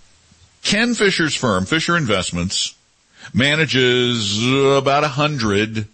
Ken 0.62 0.94
Fisher's 0.94 1.34
firm, 1.34 1.64
Fisher 1.64 1.96
Investments, 1.96 2.75
manages 3.34 4.44
about 4.46 5.04
a 5.04 5.08
hundred 5.08 5.86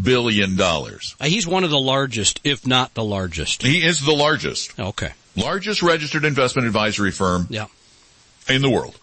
billion 0.00 0.56
dollars. 0.56 1.14
Uh, 1.20 1.26
He's 1.26 1.46
one 1.46 1.64
of 1.64 1.70
the 1.70 1.78
largest, 1.78 2.40
if 2.44 2.66
not 2.66 2.94
the 2.94 3.04
largest. 3.04 3.62
He 3.62 3.84
is 3.84 4.00
the 4.00 4.12
largest, 4.14 4.78
Okay. 4.78 5.12
largest 5.36 5.82
registered 5.82 6.24
investment 6.24 6.66
advisory 6.66 7.10
firm 7.10 7.46
Yeah. 7.50 7.66
in 8.48 8.62
the 8.62 8.70
world. 8.70 8.96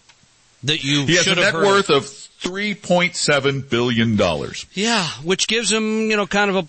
That 0.64 0.84
you 0.84 1.06
He 1.06 1.16
has 1.16 1.28
a 1.28 1.36
net 1.36 1.54
worth 1.54 1.90
of 1.92 2.08
three 2.08 2.74
point 2.74 3.16
seven 3.16 3.62
billion 3.62 4.16
dollars. 4.16 4.66
Yeah, 4.74 5.08
which 5.24 5.48
gives 5.48 5.72
him, 5.72 6.10
you 6.10 6.18
know, 6.18 6.26
kind 6.26 6.50
of 6.50 6.56
a 6.56 6.68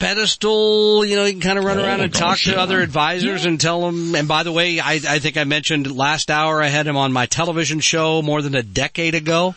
pedestal, 0.00 1.04
you 1.04 1.16
know, 1.16 1.24
you 1.24 1.32
can 1.32 1.40
kind 1.40 1.58
of 1.58 1.64
run 1.64 1.78
Oh, 1.78 1.82
around 1.84 2.00
and 2.00 2.12
talk 2.14 2.38
to 2.38 2.52
yeah. 2.52 2.56
other 2.62 2.80
advisors 2.80 3.44
and 3.44 3.60
tell 3.60 3.80
them, 3.82 4.14
and 4.14 4.26
by 4.28 4.42
the 4.44 4.52
way, 4.52 4.78
I, 4.80 4.92
I 4.94 5.18
think 5.18 5.36
I 5.36 5.42
mentioned 5.44 5.90
last 5.96 6.30
hour 6.30 6.62
I 6.62 6.68
had 6.68 6.86
him 6.86 6.96
on 6.96 7.12
my 7.12 7.26
television 7.26 7.80
show 7.80 8.22
more 8.22 8.40
than 8.42 8.54
a 8.54 8.62
decade 8.62 9.14
ago, 9.16 9.54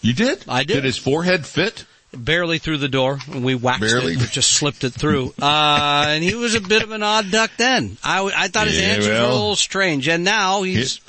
You 0.00 0.12
did? 0.14 0.44
I 0.48 0.64
did. 0.64 0.74
Did 0.74 0.84
his 0.84 0.96
forehead 0.98 1.46
fit? 1.46 1.84
barely 2.16 2.56
through 2.58 2.78
the 2.78 2.88
door, 2.88 3.18
we 3.34 3.54
waxed 3.54 3.80
Barely? 3.82 4.14
it, 4.14 4.18
we 4.18 4.26
just 4.26 4.50
slipped 4.52 4.82
it 4.82 4.90
through. 4.94 5.34
Uh, 5.42 6.04
and 6.08 6.24
he 6.24 6.34
was 6.34 6.54
a 6.54 6.60
bit 6.60 6.82
of 6.82 6.90
an 6.90 7.02
odd 7.02 7.30
duck 7.30 7.50
then. 7.58 7.98
I 8.02 8.48
thought 8.48 8.66
his 8.66 8.78
Yeah, 8.80 8.86
answers 8.86 9.08
were 9.08 9.14
a 9.26 9.32
little 9.32 9.56
strange, 9.56 10.08
and 10.08 10.24
now 10.24 10.62
he's 10.62 11.00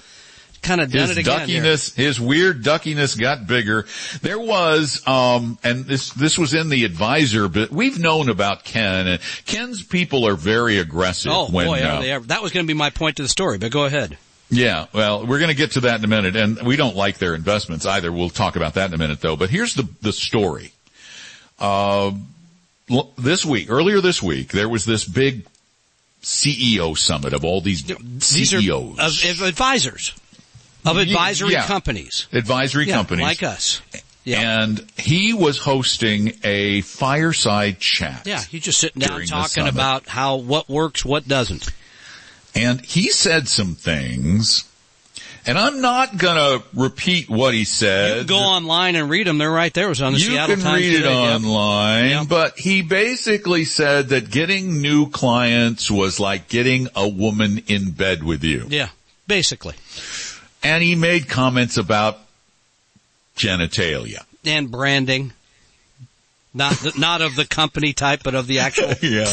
kind 0.62 0.82
of 0.82 0.92
done 0.92 1.08
his 1.08 1.12
it 1.18 1.22
again. 1.22 1.48
here. 1.48 1.62
duckiness, 1.62 1.96
his 1.96 2.20
weird 2.20 2.64
duckiness 2.64 3.16
got 3.16 3.48
bigger. 3.48 3.86
There 4.22 4.40
was, 4.40 5.02
um, 5.08 5.58
and 5.64 5.86
this, 5.86 6.10
this 6.12 6.38
was 6.38 6.54
in 6.54 6.68
the 6.68 6.84
advisor, 6.84 7.48
but 7.48 7.72
we've 7.72 7.98
known 7.98 8.28
about 8.28 8.66
Ken 8.66 9.08
and 9.08 9.22
Ken's 9.46 9.82
people 9.82 10.28
are 10.28 10.36
very 10.36 10.80
aggressive 10.80 11.32
Oh 11.34 11.48
when, 11.50 11.66
boy, 11.68 11.80
uh, 11.80 12.02
they 12.02 12.12
ever. 12.12 12.26
that 12.28 12.42
was 12.44 12.52
going 12.52 12.66
to 12.66 12.68
be 12.68 12.78
my 12.78 12.90
point 12.90 13.16
to 13.18 13.24
the 13.24 13.30
story, 13.30 13.58
but 13.58 13.72
go 13.72 13.86
ahead. 13.86 14.18
Yeah, 14.50 14.88
well, 14.94 15.26
we're 15.26 15.40
going 15.40 15.50
to 15.50 15.56
get 15.56 15.72
to 15.74 15.82
that 15.82 16.00
in 16.00 16.06
a 16.06 16.08
minute 16.08 16.36
and 16.36 16.62
we 16.66 16.76
don't 16.76 16.96
like 16.96 17.18
their 17.18 17.36
investments 17.36 17.86
either. 17.86 18.12
We'll 18.12 18.30
talk 18.30 18.56
about 18.56 18.74
that 18.76 18.90
in 18.90 18.94
a 18.94 18.98
minute 18.98 19.22
though, 19.22 19.36
but 19.36 19.50
here's 19.50 19.74
the, 19.76 19.88
the 20.02 20.12
story. 20.14 20.74
Uh, 21.60 22.12
this 23.18 23.46
week, 23.46 23.70
earlier 23.70 24.02
this 24.02 24.24
week, 24.24 24.50
there 24.52 24.70
was 24.70 24.86
this 24.86 25.06
big 25.06 25.46
CEO 26.22 26.98
summit 26.98 27.34
of 27.34 27.46
all 27.46 27.62
these 27.62 27.84
These 27.84 28.50
CEOs. 28.50 28.98
of, 29.00 29.42
of 29.42 29.48
advisors 29.48 30.14
of 30.86 30.98
advisory 30.98 31.52
yeah. 31.52 31.66
companies, 31.66 32.28
advisory 32.32 32.86
Yeah, 32.86 32.96
companies. 32.96 33.24
like 33.24 33.44
us. 33.44 33.82
Yeah. 34.24 34.62
And 34.64 34.86
he 34.98 35.34
was 35.34 35.58
hosting 35.58 36.34
a 36.44 36.82
fireside 36.82 37.80
chat. 37.80 38.24
Yeah, 38.26 38.42
he's 38.42 38.64
just 38.64 38.80
sitting 38.80 39.02
down 39.02 39.26
talking 39.26 39.68
about 39.68 40.08
how 40.08 40.36
what 40.38 40.70
works, 40.70 41.04
what 41.04 41.28
doesn't. 41.28 41.70
And 42.56 42.82
he 42.82 43.12
said 43.12 43.48
some 43.48 43.76
things, 43.76 44.66
and 45.46 45.58
I'm 45.58 45.82
not 45.82 46.18
gonna 46.18 46.64
repeat 46.74 47.30
what 47.30 47.54
he 47.54 47.60
You 47.60 47.66
said. 47.66 48.18
can 48.20 48.28
go 48.28 48.38
online 48.40 48.96
and 48.96 49.10
read 49.10 49.28
them. 49.28 49.38
They're 49.38 49.52
right 49.52 49.74
there. 49.74 49.86
It 49.86 49.90
was 49.90 50.02
on 50.02 50.14
the 50.14 50.20
You 50.20 50.26
Seattle 50.32 50.58
can 50.58 50.74
read 50.74 50.94
it 50.94 50.98
today. 50.98 51.14
Yep. 51.24 51.36
online, 51.36 52.10
Yep. 52.10 52.28
but 52.28 52.60
he 52.60 52.82
basically 52.82 53.66
said 53.66 54.10
that 54.10 54.30
getting 54.32 54.82
new 54.82 55.10
clients 55.10 55.90
was 55.92 56.20
like 56.20 56.50
getting 56.50 56.88
a 56.96 57.08
woman 57.08 57.64
in 57.68 57.92
bed 57.92 58.24
with 58.24 58.44
you. 58.44 58.66
Yeah, 58.70 58.90
basically. 59.28 59.76
And 60.64 60.84
he 60.84 60.96
made 60.96 61.30
comments 61.30 61.78
about 61.78 62.20
genitalia. 63.38 64.24
And 64.46 64.70
branding. 64.72 65.34
Not 66.52 66.74
the, 66.78 66.94
not 66.98 67.22
of 67.22 67.36
the 67.36 67.46
company 67.46 67.94
type, 67.94 68.22
but 68.24 68.34
of 68.34 68.48
the 68.48 68.60
actual 68.60 68.88
Yeah. 69.04 69.26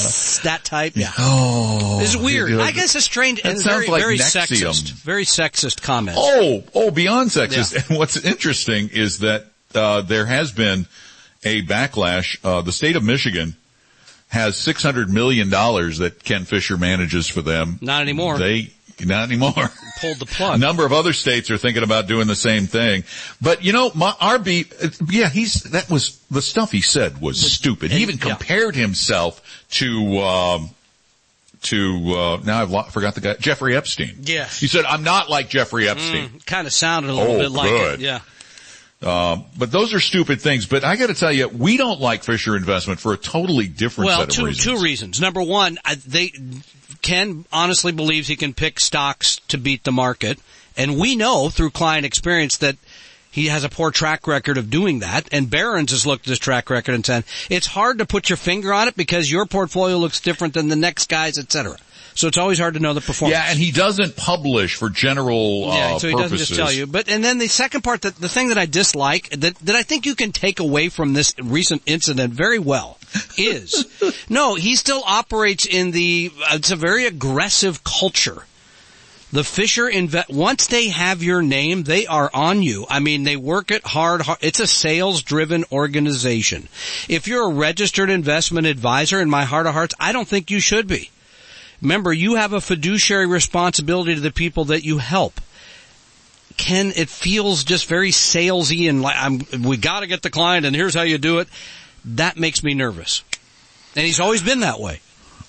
that 0.44 0.60
type. 0.64 0.92
Yeah. 0.96 1.10
Oh. 1.18 2.00
It's 2.02 2.14
weird. 2.14 2.52
I 2.60 2.72
guess 2.72 2.94
it's 2.94 3.06
strange 3.06 3.40
and 3.42 3.62
very, 3.62 3.86
like 3.86 4.02
very 4.02 4.18
Nexium. 4.18 4.68
sexist. 4.70 4.90
Very 4.92 5.24
sexist 5.24 5.80
comments. 5.82 6.20
Oh, 6.22 6.62
oh, 6.74 6.90
beyond 6.90 7.30
sexist. 7.30 7.88
And 7.88 7.98
what's 7.98 8.16
interesting 8.18 8.90
is 8.92 9.20
that 9.20 9.46
uh, 9.74 10.02
there 10.02 10.26
has 10.26 10.52
been 10.52 10.86
a 11.44 11.62
backlash. 11.62 12.36
Uh, 12.44 12.60
the 12.60 12.72
state 12.72 12.96
of 12.96 13.02
Michigan 13.02 13.56
has 14.28 14.56
six 14.58 14.82
hundred 14.82 15.08
million 15.08 15.48
dollars 15.48 15.98
that 15.98 16.22
Ken 16.22 16.44
Fisher 16.44 16.76
manages 16.76 17.28
for 17.28 17.40
them. 17.40 17.78
Not 17.80 18.02
anymore. 18.02 18.36
They 18.38 18.72
not 19.04 19.28
anymore. 19.28 19.52
Pulled 20.00 20.18
the 20.18 20.26
plug. 20.26 20.56
A 20.56 20.58
number 20.58 20.84
of 20.86 20.92
other 20.92 21.12
states 21.12 21.50
are 21.50 21.58
thinking 21.58 21.82
about 21.82 22.06
doing 22.06 22.26
the 22.26 22.34
same 22.36 22.66
thing. 22.66 23.04
But 23.40 23.62
you 23.64 23.72
know, 23.72 23.90
my 23.94 24.10
RB, 24.12 25.10
yeah, 25.12 25.28
he's 25.28 25.62
that 25.64 25.90
was 25.90 26.18
the 26.30 26.42
stuff 26.42 26.72
he 26.72 26.80
said 26.80 27.20
was 27.20 27.40
stupid. 27.52 27.90
He 27.90 28.02
even 28.02 28.16
yeah. 28.16 28.22
compared 28.36 28.74
himself 28.76 29.40
to. 29.72 30.18
Um, 30.18 30.70
to 31.62 31.96
uh, 32.14 32.40
now 32.44 32.62
I've 32.62 32.70
lo- 32.70 32.82
forgot 32.84 33.14
the 33.16 33.20
guy 33.22 33.34
Jeffrey 33.34 33.74
Epstein. 33.74 34.18
Yes. 34.22 34.60
he 34.60 34.68
said 34.68 34.84
I'm 34.84 35.02
not 35.02 35.28
like 35.30 35.48
Jeffrey 35.48 35.88
Epstein. 35.88 36.38
kind 36.46 36.66
of 36.66 36.72
sounded 36.72 37.10
a 37.10 37.14
little 37.14 37.36
Oh, 37.36 37.38
bit 37.40 37.50
like 37.50 37.70
good. 37.70 37.94
it. 37.94 38.00
Yeah. 38.00 38.20
Um, 39.06 39.44
but 39.56 39.70
those 39.70 39.94
are 39.94 40.00
stupid 40.00 40.40
things. 40.40 40.66
But 40.66 40.84
I 40.84 40.96
got 40.96 41.06
to 41.08 41.14
tell 41.14 41.32
you, 41.32 41.48
we 41.48 41.76
don't 41.76 42.00
like 42.00 42.24
Fisher 42.24 42.56
Investment 42.56 42.98
for 42.98 43.12
a 43.12 43.16
totally 43.16 43.68
different 43.68 44.06
Well, 44.06 44.18
set 44.20 44.28
of 44.28 44.34
two 44.34 44.46
reasons. 44.46 44.64
two 44.64 44.82
reasons. 44.82 45.20
Number 45.20 45.42
one, 45.42 45.78
I, 45.84 45.94
they 45.94 46.32
Ken 47.02 47.44
honestly 47.52 47.92
believes 47.92 48.26
he 48.26 48.36
can 48.36 48.52
pick 48.52 48.80
stocks 48.80 49.36
to 49.48 49.58
beat 49.58 49.84
the 49.84 49.92
market, 49.92 50.38
and 50.76 50.98
we 50.98 51.14
know 51.14 51.50
through 51.50 51.70
client 51.70 52.04
experience 52.04 52.56
that 52.58 52.76
he 53.30 53.46
has 53.46 53.64
a 53.64 53.68
poor 53.68 53.90
track 53.90 54.26
record 54.26 54.56
of 54.56 54.70
doing 54.70 55.00
that. 55.00 55.28
And 55.30 55.50
Barron's 55.50 55.90
has 55.90 56.06
looked 56.06 56.26
at 56.26 56.30
his 56.30 56.38
track 56.38 56.70
record 56.70 56.94
and 56.94 57.04
said 57.04 57.24
it's 57.50 57.66
hard 57.66 57.98
to 57.98 58.06
put 58.06 58.30
your 58.30 58.38
finger 58.38 58.72
on 58.72 58.88
it 58.88 58.96
because 58.96 59.30
your 59.30 59.44
portfolio 59.44 59.98
looks 59.98 60.20
different 60.20 60.54
than 60.54 60.68
the 60.68 60.74
next 60.76 61.08
guy's, 61.10 61.38
etc. 61.38 61.76
So 62.16 62.28
it's 62.28 62.38
always 62.38 62.58
hard 62.58 62.74
to 62.74 62.80
know 62.80 62.94
the 62.94 63.02
performance. 63.02 63.38
Yeah, 63.38 63.50
and 63.50 63.58
he 63.58 63.70
doesn't 63.70 64.16
publish 64.16 64.74
for 64.74 64.88
general 64.88 65.70
uh, 65.70 65.74
Yeah, 65.74 65.98
so 65.98 66.08
he 66.08 66.14
doesn't 66.14 66.38
just 66.38 66.54
tell 66.54 66.72
you. 66.72 66.86
But 66.86 67.08
and 67.08 67.22
then 67.22 67.36
the 67.36 67.46
second 67.46 67.82
part, 67.82 68.02
that 68.02 68.16
the 68.16 68.28
thing 68.28 68.48
that 68.48 68.58
I 68.58 68.64
dislike, 68.64 69.28
that 69.30 69.54
that 69.56 69.76
I 69.76 69.82
think 69.82 70.06
you 70.06 70.14
can 70.14 70.32
take 70.32 70.58
away 70.58 70.88
from 70.88 71.12
this 71.12 71.34
recent 71.38 71.82
incident 71.84 72.32
very 72.32 72.58
well, 72.58 72.98
is 73.36 73.84
no, 74.30 74.54
he 74.54 74.76
still 74.76 75.02
operates 75.06 75.66
in 75.66 75.90
the. 75.90 76.32
Uh, 76.42 76.56
it's 76.56 76.70
a 76.70 76.76
very 76.76 77.04
aggressive 77.04 77.84
culture. 77.84 78.46
The 79.32 79.44
Fisher 79.44 79.84
inve- 79.84 80.30
once 80.30 80.68
they 80.68 80.88
have 80.88 81.22
your 81.22 81.42
name, 81.42 81.82
they 81.82 82.06
are 82.06 82.30
on 82.32 82.62
you. 82.62 82.86
I 82.88 83.00
mean, 83.00 83.24
they 83.24 83.36
work 83.36 83.70
it 83.70 83.84
hard. 83.84 84.22
hard. 84.22 84.38
It's 84.40 84.60
a 84.60 84.66
sales-driven 84.66 85.64
organization. 85.72 86.68
If 87.08 87.26
you're 87.26 87.50
a 87.50 87.52
registered 87.52 88.08
investment 88.08 88.66
advisor, 88.66 89.20
in 89.20 89.28
my 89.28 89.44
heart 89.44 89.66
of 89.66 89.74
hearts, 89.74 89.94
I 90.00 90.12
don't 90.12 90.28
think 90.28 90.50
you 90.50 90.60
should 90.60 90.86
be. 90.86 91.10
Remember, 91.82 92.12
you 92.12 92.36
have 92.36 92.52
a 92.52 92.60
fiduciary 92.60 93.26
responsibility 93.26 94.14
to 94.14 94.20
the 94.20 94.30
people 94.30 94.66
that 94.66 94.84
you 94.84 94.98
help. 94.98 95.40
Ken, 96.56 96.92
it 96.96 97.08
feels 97.08 97.64
just 97.64 97.86
very 97.86 98.10
salesy 98.10 98.88
and 98.88 99.02
like 99.02 99.16
I'm, 99.18 99.40
we 99.62 99.76
got 99.76 100.00
to 100.00 100.06
get 100.06 100.22
the 100.22 100.30
client 100.30 100.64
and 100.64 100.74
here's 100.74 100.94
how 100.94 101.02
you 101.02 101.18
do 101.18 101.40
it. 101.40 101.48
That 102.04 102.38
makes 102.38 102.62
me 102.62 102.72
nervous. 102.72 103.22
And 103.94 104.06
he's 104.06 104.20
always 104.20 104.42
been 104.42 104.60
that 104.60 104.80
way. 104.80 105.00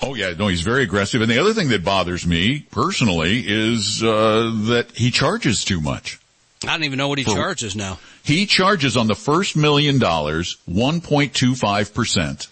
Oh 0.01 0.15
yeah, 0.15 0.33
no, 0.37 0.47
he's 0.47 0.61
very 0.61 0.83
aggressive. 0.83 1.21
And 1.21 1.31
the 1.31 1.39
other 1.39 1.53
thing 1.53 1.69
that 1.69 1.83
bothers 1.83 2.27
me 2.27 2.59
personally 2.71 3.43
is 3.47 4.03
uh, 4.03 4.51
that 4.67 4.91
he 4.95 5.11
charges 5.11 5.63
too 5.63 5.79
much. 5.81 6.19
I 6.63 6.67
don't 6.67 6.83
even 6.83 6.97
know 6.97 7.07
what 7.07 7.19
he 7.19 7.23
For- 7.23 7.31
charges 7.35 7.75
now. 7.75 7.99
He 8.23 8.45
charges 8.45 8.97
on 8.97 9.07
the 9.07 9.15
first 9.15 9.55
million 9.55 9.99
dollars 9.99 10.57
1.25%. 10.69 12.47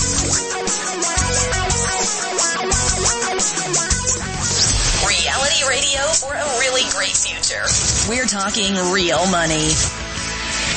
Reality 5.07 5.63
radio 5.69 6.01
for 6.17 6.33
a 6.33 6.45
really 6.59 6.83
great 6.91 7.15
future. 7.15 7.67
We're 8.09 8.27
talking 8.27 8.75
real 8.93 9.27
money. 9.31 9.71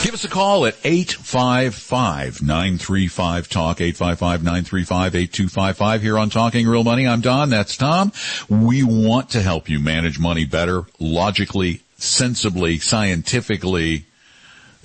Give 0.02 0.14
us 0.14 0.24
a 0.24 0.30
call 0.30 0.66
at 0.66 0.76
855-935-TALK, 0.84 3.78
855-935-8255 3.78 6.00
here 6.00 6.18
on 6.18 6.30
Talking 6.30 6.66
Real 6.68 6.86
Money. 6.86 7.06
I'm 7.06 7.20
Don, 7.22 7.50
that's 7.50 7.76
Tom. 7.76 8.14
We 8.50 8.82
want 8.82 9.32
to 9.32 9.42
help 9.42 9.68
you 9.70 9.78
manage 9.80 10.18
money 10.18 10.46
better, 10.46 10.84
logically, 11.00 11.82
sensibly, 11.98 12.80
scientifically, 12.80 14.06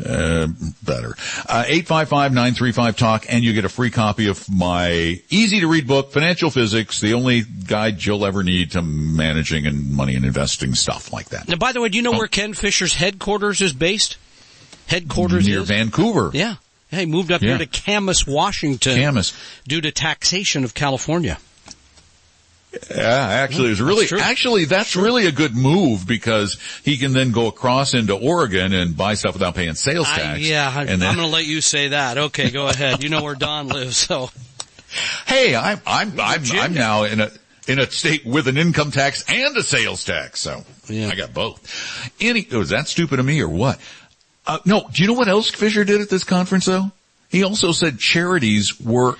uh, 0.04 0.48
better. 0.82 1.14
Uh, 1.48 1.62
855-935-TALK 1.68 3.26
and 3.28 3.44
you 3.44 3.52
get 3.54 3.64
a 3.64 3.68
free 3.68 3.90
copy 3.90 4.26
of 4.26 4.50
my 4.50 5.20
easy 5.30 5.60
to 5.60 5.68
read 5.68 5.86
book, 5.86 6.10
Financial 6.10 6.50
Physics, 6.50 6.98
the 7.00 7.14
only 7.14 7.42
guide 7.42 8.04
you'll 8.04 8.26
ever 8.26 8.42
need 8.42 8.72
to 8.72 8.82
managing 8.82 9.64
and 9.66 9.92
money 9.92 10.16
and 10.16 10.24
investing 10.24 10.74
stuff 10.74 11.12
like 11.12 11.28
that. 11.28 11.46
Now, 11.48 11.54
by 11.56 11.70
the 11.70 11.80
way, 11.80 11.88
do 11.88 11.96
you 11.98 12.02
know 12.02 12.14
Oh. 12.14 12.18
where 12.18 12.26
Ken 12.26 12.52
Fisher's 12.52 12.94
headquarters 12.94 13.60
is 13.62 13.72
based? 13.72 14.16
Headquarters 14.86 15.46
Near 15.46 15.60
is? 15.60 15.68
Vancouver. 15.68 16.30
Yeah. 16.32 16.56
Yeah, 16.90 17.00
he 17.00 17.06
moved 17.06 17.32
up 17.32 17.42
Yeah. 17.42 17.56
here 17.56 17.66
to 17.66 17.66
Camas, 17.66 18.26
Washington. 18.26 18.96
Camas. 19.00 19.32
Due 19.66 19.80
to 19.80 19.90
taxation 19.90 20.62
of 20.64 20.74
California. 20.74 21.38
Yeah, 22.90 22.98
actually, 23.28 23.70
it's 23.70 23.80
really, 23.80 24.06
That's 24.06 24.20
actually, 24.20 24.64
that's 24.64 24.96
really 24.96 25.26
a 25.26 25.32
good 25.32 25.54
move 25.54 26.08
because 26.08 26.58
he 26.84 26.96
can 26.96 27.12
then 27.12 27.30
go 27.30 27.46
across 27.46 27.94
into 27.94 28.14
Oregon 28.14 28.72
and 28.72 28.96
buy 28.96 29.14
stuff 29.14 29.34
without 29.34 29.54
paying 29.54 29.74
sales 29.74 30.08
I, 30.10 30.16
tax. 30.18 30.40
yeah, 30.40 30.72
I, 30.74 30.80
and 30.82 31.00
then, 31.00 31.08
I'm 31.08 31.14
going 31.16 31.28
to 31.28 31.32
let 31.32 31.46
you 31.46 31.60
say 31.60 31.88
that. 31.88 32.18
Okay, 32.18 32.50
go 32.50 32.66
ahead. 32.66 33.02
You 33.02 33.10
know 33.10 33.22
where 33.22 33.36
Don 33.36 33.68
lives, 33.68 33.96
so. 33.96 34.28
hey, 35.26 35.54
I'm, 35.54 35.80
I'm, 35.86 36.18
I'm, 36.18 36.42
I'm 36.52 36.74
now 36.74 37.04
in 37.04 37.20
a, 37.20 37.30
in 37.68 37.78
a 37.78 37.88
state 37.88 38.26
with 38.26 38.48
an 38.48 38.56
income 38.56 38.90
tax 38.90 39.24
and 39.28 39.56
a 39.56 39.62
sales 39.62 40.04
tax. 40.04 40.40
So 40.40 40.64
Yeah. 40.88 41.08
I 41.10 41.14
got 41.14 41.32
both. 41.32 42.12
Any, 42.20 42.44
oh, 42.52 42.64
that 42.64 42.88
stupid 42.88 43.20
of 43.20 43.24
me 43.24 43.40
or 43.40 43.48
what? 43.48 43.78
Uh, 44.46 44.58
no, 44.64 44.88
do 44.92 45.02
you 45.02 45.08
know 45.08 45.14
what 45.14 45.28
else 45.28 45.50
Fisher 45.50 45.84
did 45.84 46.00
at 46.00 46.10
this 46.10 46.24
conference 46.24 46.66
though? 46.66 46.90
He 47.30 47.42
also 47.42 47.72
said 47.72 47.98
charities 47.98 48.78
were, 48.78 49.16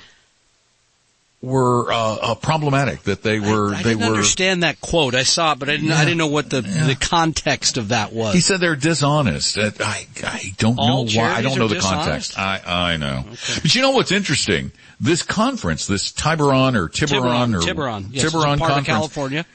were, 1.40 1.92
uh, 1.92 2.16
uh 2.20 2.34
problematic, 2.34 3.02
that 3.04 3.22
they 3.22 3.40
were, 3.40 3.74
I 3.74 3.82
they 3.82 3.90
didn't 3.94 4.06
were, 4.06 4.14
understand 4.14 4.62
that 4.62 4.80
quote. 4.80 5.14
I 5.14 5.22
saw 5.24 5.52
it, 5.52 5.58
but 5.58 5.68
I 5.68 5.76
didn't, 5.76 5.92
I 5.92 6.04
didn't 6.04 6.18
know 6.18 6.28
what 6.28 6.50
the, 6.50 6.60
the 6.60 6.96
context 7.00 7.76
of 7.78 7.88
that 7.88 8.12
was. 8.12 8.34
He 8.34 8.40
said 8.40 8.60
they're 8.60 8.76
dishonest. 8.76 9.58
Uh, 9.58 9.70
I 9.80 10.06
I 10.22 10.54
don't 10.58 10.78
All 10.78 11.06
know 11.06 11.10
why. 11.18 11.32
I 11.32 11.42
don't 11.42 11.58
know 11.58 11.68
the 11.68 11.80
context. 11.80 12.38
I 12.38 12.60
I 12.64 12.96
know. 12.98 13.24
But 13.62 13.74
you 13.74 13.82
know 13.82 13.90
what's 13.90 14.12
interesting? 14.12 14.70
This 15.00 15.22
conference, 15.22 15.86
this 15.86 16.12
Tiburon 16.12 16.76
or 16.76 16.88
Tiburon, 16.88 17.22
Tiburon, 17.22 17.54
or 17.54 17.60
Tiburon. 17.62 18.06
Yes, 18.10 18.24
Tiburon 18.30 18.58
conference, 18.58 18.86
California. 18.86 19.46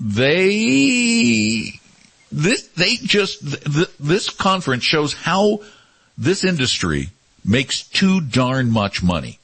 they 0.00 1.80
this 2.32 2.66
they 2.68 2.96
just 2.96 3.40
th- 3.46 3.64
th- 3.64 3.90
this 4.00 4.30
conference 4.30 4.84
shows 4.84 5.12
how 5.14 5.60
this 6.18 6.44
industry 6.44 7.10
makes 7.44 7.82
too 7.82 8.20
darn 8.20 8.70
much 8.70 9.02
money. 9.02 9.38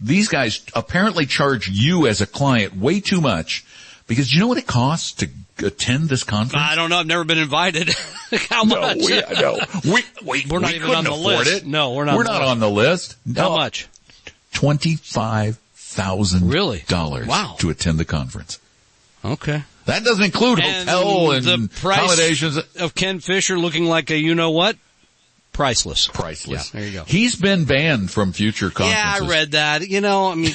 These 0.00 0.28
guys 0.28 0.64
apparently 0.74 1.26
charge 1.26 1.68
you 1.68 2.06
as 2.06 2.20
a 2.20 2.26
client 2.26 2.76
way 2.76 3.00
too 3.00 3.20
much 3.20 3.64
because 4.06 4.32
you 4.32 4.40
know 4.40 4.46
what 4.46 4.58
it 4.58 4.66
costs 4.66 5.12
to 5.14 5.28
attend 5.66 6.08
this 6.08 6.22
conference? 6.24 6.62
I 6.64 6.76
don't 6.76 6.88
know. 6.88 6.98
I've 6.98 7.06
never 7.06 7.24
been 7.24 7.38
invited. 7.38 7.90
How 8.48 8.62
No, 8.62 8.80
much? 8.80 8.96
we, 8.98 9.20
no, 9.40 9.58
we, 9.84 10.02
we, 10.24 10.46
We're 10.50 10.60
not 10.60 10.70
we 10.70 10.76
even 10.76 10.90
on 10.94 11.04
the 11.04 11.10
list. 11.14 11.50
It. 11.50 11.66
No, 11.66 11.94
we're 11.94 12.04
not 12.04 12.16
We're 12.16 12.22
not 12.24 12.42
on 12.42 12.60
the 12.60 12.70
list. 12.70 13.16
How 13.36 13.56
much? 13.56 13.88
Twenty-five 14.52 15.58
thousand 15.74 16.48
Really? 16.48 16.84
dollars. 16.86 17.26
Wow. 17.26 17.56
to 17.58 17.70
attend 17.70 17.98
the 17.98 18.04
conference. 18.04 18.58
Okay. 19.24 19.64
That 19.88 20.04
doesn't 20.04 20.22
include 20.24 20.60
And 20.60 20.88
hotel 20.88 21.30
and 21.32 21.44
the 21.44 21.68
price 21.80 21.98
accommodations. 21.98 22.58
of 22.78 22.94
Ken 22.94 23.20
Fisher 23.20 23.58
looking 23.58 23.86
like 23.86 24.10
a 24.10 24.18
you 24.18 24.34
know 24.34 24.50
what? 24.50 24.76
Priceless. 25.52 26.08
Priceless. 26.08 26.72
Yeah, 26.72 26.80
there 26.80 26.88
you 26.88 26.98
go. 26.98 27.04
He's 27.04 27.34
been 27.34 27.64
banned 27.64 28.10
from 28.10 28.32
future 28.32 28.70
conferences. 28.70 28.94
Yeah, 28.96 29.26
I 29.26 29.28
read 29.28 29.52
that. 29.52 29.88
You 29.88 30.00
know, 30.00 30.30
I 30.30 30.34
mean, 30.36 30.52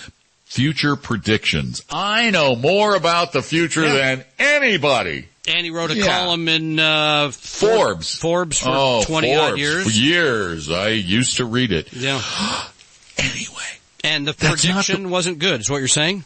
future 0.45 0.95
predictions. 0.95 1.83
I 1.89 2.29
know 2.31 2.55
more 2.55 2.95
about 2.95 3.31
the 3.33 3.41
future 3.41 3.85
Yeah. 3.85 3.93
than 3.93 4.25
anybody. 4.37 5.27
And 5.47 5.63
he 5.63 5.69
wrote 5.71 5.91
a 5.91 5.95
Yeah. 5.95 6.05
column 6.05 6.47
in 6.47 6.79
uh, 6.79 7.29
Forbes. 7.31 8.15
Forbes 8.15 8.59
for 8.59 8.69
oh, 8.71 9.03
twenty 9.05 9.35
odd 9.35 9.57
years. 9.59 9.83
For 9.85 9.91
years. 9.91 10.71
I 10.71 10.89
used 10.89 11.37
to 11.37 11.45
read 11.45 11.71
it. 11.71 11.91
Yeah. 11.93 12.21
Anyway. 13.17 13.55
And 14.03 14.27
the 14.27 14.33
That's 14.33 14.65
not 14.65 14.73
prediction 14.73 15.09
wasn't 15.09 15.39
good. 15.39 15.61
Is 15.61 15.69
what 15.69 15.77
you're 15.77 15.87
saying? 15.87 16.25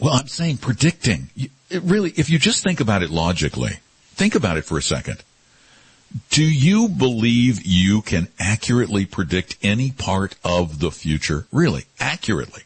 Well, 0.00 0.14
I'm 0.14 0.26
saying 0.26 0.56
predicting. 0.58 1.30
It 1.36 1.82
really, 1.84 2.10
if 2.16 2.28
you 2.28 2.40
just 2.40 2.64
think 2.64 2.80
about 2.80 3.04
it 3.04 3.10
logically, 3.10 3.78
think 4.14 4.34
about 4.34 4.56
it 4.56 4.64
for 4.64 4.78
a 4.78 4.82
second. 4.82 5.22
Do 6.30 6.42
you 6.42 6.88
believe 6.88 7.62
you 7.64 8.02
can 8.02 8.26
accurately 8.40 9.06
predict 9.06 9.56
any 9.62 9.92
part 9.92 10.34
of 10.44 10.80
the 10.80 10.90
future? 10.90 11.46
Really, 11.52 11.84
accurately? 12.00 12.62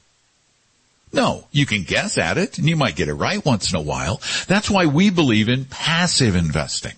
No, 1.12 1.46
you 1.52 1.66
can 1.66 1.82
guess 1.82 2.16
at 2.16 2.38
it 2.38 2.58
and 2.58 2.68
you 2.68 2.76
might 2.76 2.96
get 2.96 3.08
it 3.08 3.14
right 3.14 3.44
once 3.44 3.70
in 3.70 3.78
a 3.78 3.82
while. 3.82 4.20
That's 4.48 4.70
why 4.70 4.86
we 4.86 5.10
believe 5.10 5.48
in 5.48 5.66
passive 5.66 6.34
investing. 6.34 6.94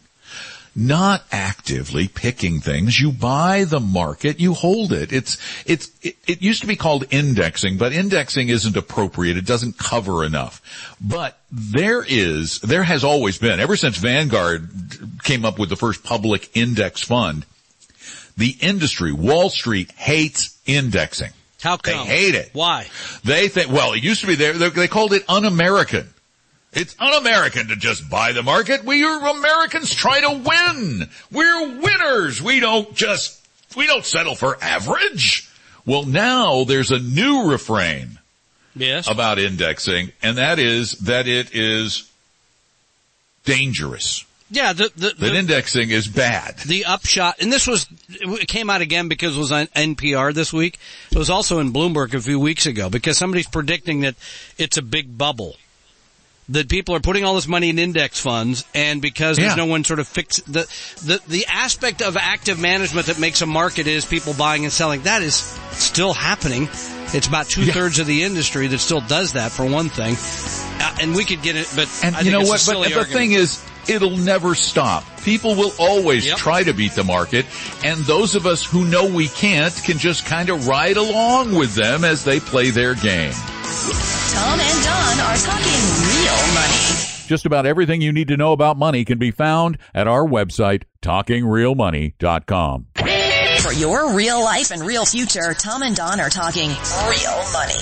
not 0.77 1.23
actively 1.31 2.09
picking 2.09 2.61
things. 2.61 2.99
You 2.99 3.13
buy 3.13 3.65
the 3.65 3.81
market, 3.81 4.41
you 4.41 4.55
hold 4.55 4.93
it. 4.93 5.13
It's, 5.13 5.39
it's, 5.67 5.91
it, 6.03 6.17
it 6.27 6.43
used 6.43 6.63
to 6.63 6.67
be 6.67 6.77
called 6.77 7.05
indexing, 7.11 7.79
but 7.79 7.93
indexing 7.93 8.49
isn't 8.49 8.77
appropriate. 8.77 9.37
It 9.37 9.47
doesn't 9.47 9.79
cover 9.79 10.25
enough. 10.25 10.97
But 11.01 11.39
there 11.51 12.05
is, 12.07 12.61
there 12.61 12.83
has 12.83 13.05
always 13.05 13.39
been, 13.39 13.61
ever 13.61 13.77
since 13.77 13.97
Vanguard 13.97 14.69
came 15.23 15.45
up 15.45 15.59
with 15.59 15.69
the 15.69 15.77
first 15.77 16.03
public 16.03 16.57
index 16.57 17.03
fund, 17.03 17.47
the 18.37 18.57
industry, 18.61 19.13
Wall 19.13 19.51
Street 19.51 19.93
hates 19.93 20.59
indexing. 20.67 21.31
How 21.65 21.79
They 21.79 21.97
hate 21.97 22.35
it. 22.35 22.51
Why? 22.53 22.87
They 23.25 23.49
think, 23.49 23.73
well, 23.73 23.95
it 23.95 24.03
used 24.05 24.21
to 24.21 24.27
be 24.27 24.35
there, 24.35 24.53
they, 24.53 24.69
they 24.69 24.87
called 24.87 25.15
it 25.15 25.25
un-American. 25.29 26.09
It's 26.75 26.95
un-American 26.99 27.69
to 27.69 27.77
just 27.77 28.11
buy 28.11 28.33
the 28.33 28.43
market. 28.43 28.85
We 28.85 29.03
are 29.03 29.29
Americans 29.29 29.95
try 29.95 30.21
to 30.21 30.31
win. 30.31 31.09
We're 31.33 31.81
winners. 31.81 32.43
We 32.43 32.61
don't 32.61 32.95
just, 32.95 33.41
we 33.77 33.87
don't 33.87 34.05
settle 34.05 34.35
for 34.35 34.63
average. 34.63 35.49
Well, 35.87 36.05
now 36.05 36.65
there's 36.65 36.91
a 36.91 36.99
new 36.99 37.51
refrain 37.51 38.19
Yes. 38.77 39.09
about 39.09 39.39
indexing, 39.39 40.13
and 40.23 40.37
that 40.37 40.59
is 40.59 40.93
that 41.01 41.27
it 41.29 41.55
is 41.55 42.11
dangerous. 43.45 44.25
Yeah. 44.55 44.73
The 44.73 44.91
the, 44.95 45.09
That 45.09 45.19
the, 45.19 45.35
indexing 45.37 45.91
is 45.91 46.07
bad. 46.09 46.59
the 46.59 46.85
upshot, 46.87 47.37
and 47.41 47.53
this 47.53 47.67
was 47.67 47.87
it 48.09 48.49
came 48.49 48.71
out 48.71 48.81
again 48.81 49.09
because 49.09 49.37
it 49.37 49.39
was 49.41 49.53
on 49.53 49.67
NPR 49.69 50.33
this 50.33 50.53
week. 50.53 50.79
It 51.11 51.19
was 51.19 51.31
also 51.31 51.59
in 51.59 51.73
Bloomberg 51.73 52.15
a 52.15 52.21
few 52.21 52.39
weeks 52.41 52.67
ago 52.67 52.89
because 52.89 53.19
somebody's 53.19 53.49
predicting 53.49 54.01
that 54.01 54.15
it's 54.59 54.77
a 54.77 54.83
big 54.83 55.17
bubble. 55.19 55.57
That 56.51 56.69
people 56.69 56.95
are 56.95 57.01
putting 57.01 57.25
all 57.25 57.35
this 57.37 57.49
money 57.49 57.71
in 57.71 57.79
index 57.79 58.21
funds, 58.21 58.67
and 58.75 59.01
because 59.01 59.39
there's 59.39 59.53
Yeah. 59.53 59.65
no 59.65 59.65
one 59.65 59.83
sort 59.83 59.99
of 59.99 60.07
fix 60.07 60.39
the 60.41 60.67
the 61.03 61.19
the 61.27 61.47
aspect 61.47 62.03
of 62.03 62.19
active 62.19 62.61
management 62.61 63.07
that 63.07 63.19
makes 63.19 63.41
a 63.41 63.47
market 63.47 63.87
is 63.87 64.05
people 64.05 64.35
buying 64.35 64.65
and 64.65 64.73
selling. 64.73 65.03
That 65.05 65.23
is 65.23 65.35
still 65.73 66.13
happening. 66.13 66.69
It's 67.13 67.27
about 67.29 67.47
two 67.49 67.65
thirds 67.67 67.99
of 67.99 68.07
the 68.07 68.23
industry 68.25 68.67
that 68.69 68.79
still 68.79 69.01
does 69.03 69.33
that 69.35 69.53
for 69.53 69.65
one 69.67 69.89
thing, 69.89 70.17
uh, 70.81 70.97
and 71.01 71.15
we 71.15 71.25
could 71.25 71.43
get 71.43 71.55
it. 71.57 71.71
But 71.77 71.89
And 72.03 72.17
I 72.17 72.23
you 72.23 72.31
know 72.33 72.41
it's 72.41 72.49
what? 72.49 72.55
But 72.55 72.73
silly 72.73 72.89
the 72.89 72.99
argument. 72.99 73.19
thing 73.19 73.33
is, 73.33 73.65
it'll 73.89 74.17
never 74.17 74.55
stop. 74.55 75.05
People 75.25 75.55
will 75.55 75.73
always 75.79 76.27
Yep. 76.27 76.39
try 76.39 76.63
to 76.65 76.73
beat 76.73 76.93
the 76.93 77.05
market, 77.05 77.47
and 77.85 78.01
those 78.05 78.35
of 78.35 78.47
us 78.47 78.65
who 78.65 78.85
know 78.85 79.07
we 79.07 79.29
can't 79.29 79.75
can 79.85 79.99
just 79.99 80.27
kind 80.27 80.49
of 80.51 80.67
ride 80.67 80.97
along 80.97 81.55
with 81.55 81.75
them 81.75 82.05
as 82.05 82.25
they 82.25 82.41
play 82.41 82.71
their 82.71 82.95
game. 82.95 83.33
Tom 83.33 84.59
and 84.61 84.85
Don 84.85 85.21
are 85.21 85.37
talking 85.37 85.83
real 86.09 86.55
money. 86.55 86.81
Just 87.27 87.47
about 87.47 87.65
everything 87.65 88.03
you 88.03 88.13
need 88.13 88.29
to 88.29 88.37
know 88.37 88.53
about 88.53 88.77
money 88.77 89.05
can 89.05 89.19
be 89.19 89.31
found 89.31 89.79
at 89.95 90.07
our 90.09 90.27
website, 90.27 90.83
talkingrealmoney.com. 91.01 92.87
For 93.75 93.81
your 93.81 94.13
real 94.15 94.41
life 94.41 94.71
and 94.71 94.83
real 94.83 95.05
future, 95.05 95.53
Tom 95.53 95.83
and 95.83 95.97
Don 95.97 96.21
are 96.21 96.31
talking 96.31 96.69
real 96.69 97.43
money. 97.53 97.75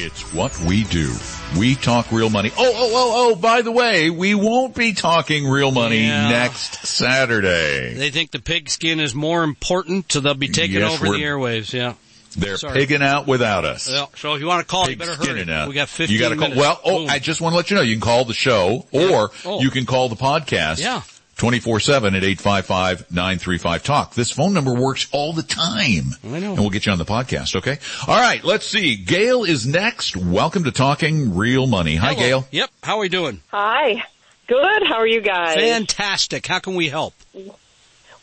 It's 0.00 0.22
what 0.32 0.58
we 0.60 0.84
do. 0.84 1.14
We 1.58 1.74
talk 1.74 2.10
real 2.10 2.30
money. 2.30 2.50
Oh, 2.56 2.72
oh, 2.74 2.90
oh, 2.94 3.32
oh, 3.32 3.36
by 3.36 3.60
the 3.60 3.70
way, 3.70 4.08
we 4.08 4.34
won't 4.34 4.74
be 4.74 4.94
talking 4.94 5.46
real 5.46 5.72
money 5.72 6.06
Yeah. 6.06 6.30
next 6.30 6.86
Saturday. 6.86 7.92
They 7.94 8.08
think 8.10 8.30
the 8.30 8.38
pigskin 8.38 8.98
is 8.98 9.14
more 9.14 9.44
important, 9.44 10.10
so 10.10 10.20
they'll 10.20 10.32
be 10.34 10.48
taking 10.48 10.78
Yes, 10.80 10.94
over 10.94 11.04
the 11.12 11.22
airwaves. 11.22 11.72
Yeah. 11.74 11.92
They're 12.34 12.56
Sorry. 12.56 12.72
pigging 12.72 13.02
out 13.02 13.26
without 13.26 13.66
us. 13.66 13.90
Well, 13.90 14.10
so 14.16 14.32
if 14.34 14.40
you 14.40 14.46
want 14.46 14.60
to 14.60 14.66
call, 14.66 14.84
you 14.88 14.96
Pig 14.96 15.00
better 15.00 15.14
hurry. 15.16 15.52
out. 15.52 15.68
We 15.68 15.74
got 15.74 15.90
15 15.90 16.14
You 16.14 16.18
gotta 16.18 16.36
call, 16.36 16.48
minutes. 16.48 16.58
well, 16.58 16.80
oh, 16.82 16.98
Boom. 17.00 17.10
I 17.10 17.18
just 17.18 17.42
want 17.42 17.52
to 17.52 17.56
let 17.58 17.70
you 17.70 17.76
know, 17.76 17.82
you 17.82 17.92
can 17.94 18.00
call 18.00 18.24
the 18.24 18.32
show 18.32 18.86
or 18.90 19.32
Oh. 19.44 19.60
you 19.60 19.68
can 19.68 19.84
call 19.84 20.08
the 20.08 20.16
podcast. 20.16 20.78
Yeah. 20.80 21.02
24-7 21.42 22.16
at 22.16 22.22
855-935-TALK. 22.22 24.14
This 24.14 24.30
phone 24.30 24.54
number 24.54 24.72
works 24.74 25.08
all 25.10 25.32
the 25.32 25.42
time. 25.42 26.14
I 26.24 26.38
know. 26.38 26.52
And 26.52 26.58
we'll 26.60 26.70
get 26.70 26.86
you 26.86 26.92
on 26.92 26.98
the 26.98 27.04
podcast, 27.04 27.56
okay? 27.56 27.78
All 28.06 28.14
right, 28.16 28.44
let's 28.44 28.64
see. 28.64 28.94
Gail 28.94 29.42
is 29.42 29.66
next. 29.66 30.16
Welcome 30.16 30.62
to 30.64 30.70
Talking 30.70 31.34
Real 31.34 31.66
Money. 31.66 31.96
Hi, 31.96 32.14
Hello. 32.14 32.20
Gail. 32.42 32.48
Yep. 32.52 32.70
How 32.84 32.94
are 32.98 33.00
we 33.00 33.08
doing? 33.08 33.40
Hi. 33.48 34.04
Good. 34.46 34.82
How 34.86 34.98
are 34.98 35.06
you 35.06 35.20
guys? 35.20 35.56
Fantastic. 35.56 36.46
How 36.46 36.60
can 36.60 36.76
we 36.76 36.88
help? 36.88 37.12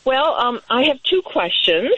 Well, 0.06 0.34
um, 0.36 0.60
I 0.70 0.84
have 0.84 1.02
two 1.02 1.20
questions. 1.22 1.90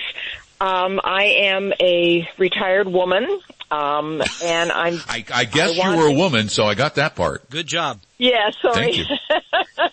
Um, 0.60 1.00
I 1.04 1.24
am 1.44 1.72
a 1.80 2.28
retired 2.36 2.88
woman, 2.88 3.28
um, 3.70 4.22
and 4.42 4.72
I'm. 4.72 4.94
I, 5.08 5.24
I 5.32 5.44
guess 5.44 5.70
I 5.70 5.72
you 5.74 5.80
want- 5.82 5.98
were 5.98 6.06
a 6.08 6.12
woman, 6.14 6.48
so 6.48 6.64
I 6.64 6.74
got 6.74 6.96
that 6.96 7.14
part. 7.14 7.48
Good 7.48 7.68
job. 7.68 8.00
Yeah, 8.18 8.50
sorry. 8.60 8.74
Thank 8.74 8.96
you. 8.96 9.04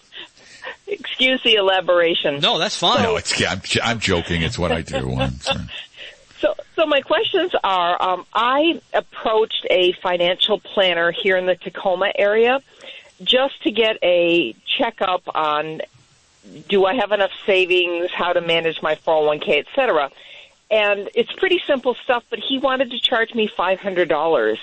Excuse 0.90 1.42
the 1.44 1.56
elaboration. 1.56 2.40
No, 2.40 2.58
that's 2.58 2.78
fine. 2.78 3.04
No, 3.04 3.16
it's, 3.16 3.42
I'm, 3.46 3.62
I'm 3.84 4.00
joking. 4.00 4.42
It's 4.42 4.58
what 4.58 4.72
I 4.72 4.82
do. 4.82 5.18
So, 6.42 6.56
so 6.78 6.86
my 6.86 7.02
questions 7.02 7.52
are: 7.66 8.02
um, 8.02 8.26
I 8.34 8.82
approached 8.94 9.68
a 9.70 9.92
financial 10.02 10.58
planner 10.58 11.12
here 11.12 11.36
in 11.36 11.46
the 11.46 11.56
Tacoma 11.56 12.14
area 12.16 12.62
just 13.22 13.62
to 13.64 13.72
get 13.72 13.98
a 14.02 14.56
checkup 14.78 15.24
on 15.36 15.82
do 16.68 16.86
I 16.86 16.96
have 16.96 17.12
enough 17.12 17.32
savings, 17.46 18.12
how 18.12 18.34
to 18.34 18.42
manage 18.42 18.82
my 18.82 18.96
401k, 18.96 19.60
et 19.60 19.66
cetera. 19.76 20.10
And 20.72 21.10
it's 21.16 21.32
pretty 21.34 21.62
simple 21.66 21.96
stuff, 22.04 22.24
but 22.30 22.40
he 22.40 22.60
wanted 22.60 22.92
to 22.92 23.00
charge 23.00 23.34
me 23.34 23.50
$500. 23.58 24.58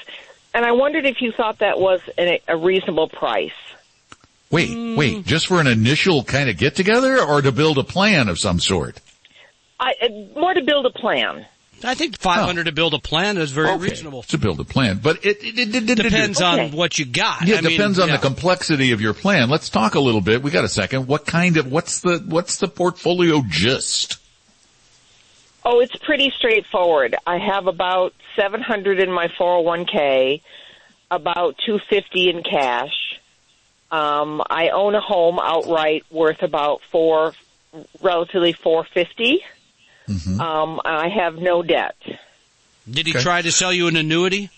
And 0.55 0.65
I 0.65 0.73
wondered 0.73 1.05
if 1.05 1.21
you 1.21 1.33
thought 1.33 1.59
that 1.59 1.79
was 1.79 2.01
a, 2.19 2.41
a 2.49 2.57
reasonable 2.57 3.09
price. 3.09 3.53
Wait, 4.51 4.71
Mm. 4.71 4.97
wait, 4.97 5.27
just 5.27 5.47
for 5.49 5.61
an 5.61 5.67
initial 5.67 6.23
kind 6.23 6.49
of 6.49 6.57
get 6.57 6.77
together 6.77 7.21
or 7.21 7.43
to 7.43 7.51
build 7.53 7.79
a 7.79 7.85
plan 7.85 8.29
of 8.29 8.39
some 8.39 8.61
sort? 8.61 9.01
I, 9.81 9.93
uh, 10.03 10.39
more 10.41 10.55
to 10.55 10.63
build 10.63 10.87
a 10.87 10.91
plan. 10.91 11.45
I 11.85 11.95
think 11.95 12.19
500 12.19 12.65
to 12.65 12.73
build 12.73 12.95
a 12.95 12.99
plan 12.99 13.37
is 13.37 13.51
very 13.51 13.69
Okay, 13.69 13.83
reasonable. 13.91 14.23
To 14.25 14.39
build 14.39 14.59
a 14.61 14.65
plan, 14.65 14.99
but 15.03 15.25
it, 15.27 15.45
it, 15.45 15.59
it, 15.59 15.75
it- 15.75 15.91
it- 15.91 16.03
Depends 16.03 16.41
Okay. 16.41 16.65
on 16.67 16.73
what 16.73 16.99
you 16.99 17.05
got. 17.05 17.47
Yeah, 17.47 17.57
I 17.57 17.59
it 17.59 17.65
mean, 17.65 17.73
depends 17.77 17.99
on 17.99 18.09
yeah. 18.09 18.17
the 18.17 18.23
complexity 18.23 18.93
of 18.93 19.01
your 19.03 19.13
plan. 19.13 19.51
Let's 19.51 19.69
talk 19.69 19.95
a 19.95 20.01
little 20.01 20.23
bit. 20.23 20.43
We 20.43 20.51
got 20.51 20.65
a 20.65 20.69
second. 20.71 21.07
What 21.07 21.27
kind 21.27 21.59
of 21.59 21.71
what's 21.71 22.01
the 22.01 22.25
what's 22.27 22.57
the 22.57 22.69
portfolio 22.69 23.43
gist? 23.49 24.17
Oh, 25.65 25.81
it's 25.81 25.97
pretty 25.97 26.33
straightforward. 26.39 27.15
I 27.27 27.39
have 27.39 27.67
about 27.67 28.15
700 28.37 29.01
in 29.01 29.11
my 29.11 29.29
401k, 29.39 30.41
about 31.11 31.57
250 31.67 32.31
in 32.31 32.43
cash. 32.43 32.93
Um, 33.91 34.43
I 34.51 34.71
own 34.71 34.95
a 34.95 35.01
home 35.01 35.39
outright 35.41 36.05
worth 36.11 36.43
about 36.43 36.81
four, 36.91 37.35
relatively 38.01 38.53
450. 38.53 39.45
Um, 40.41 40.81
I 40.85 41.09
have 41.09 41.37
no 41.37 41.63
debt. 41.63 41.97
Did 42.89 43.07
he 43.07 43.13
Okay. 43.13 43.23
try 43.23 43.43
to 43.43 43.51
sell 43.51 43.73
you 43.73 43.89
an 43.89 43.97
annuity? 43.97 44.51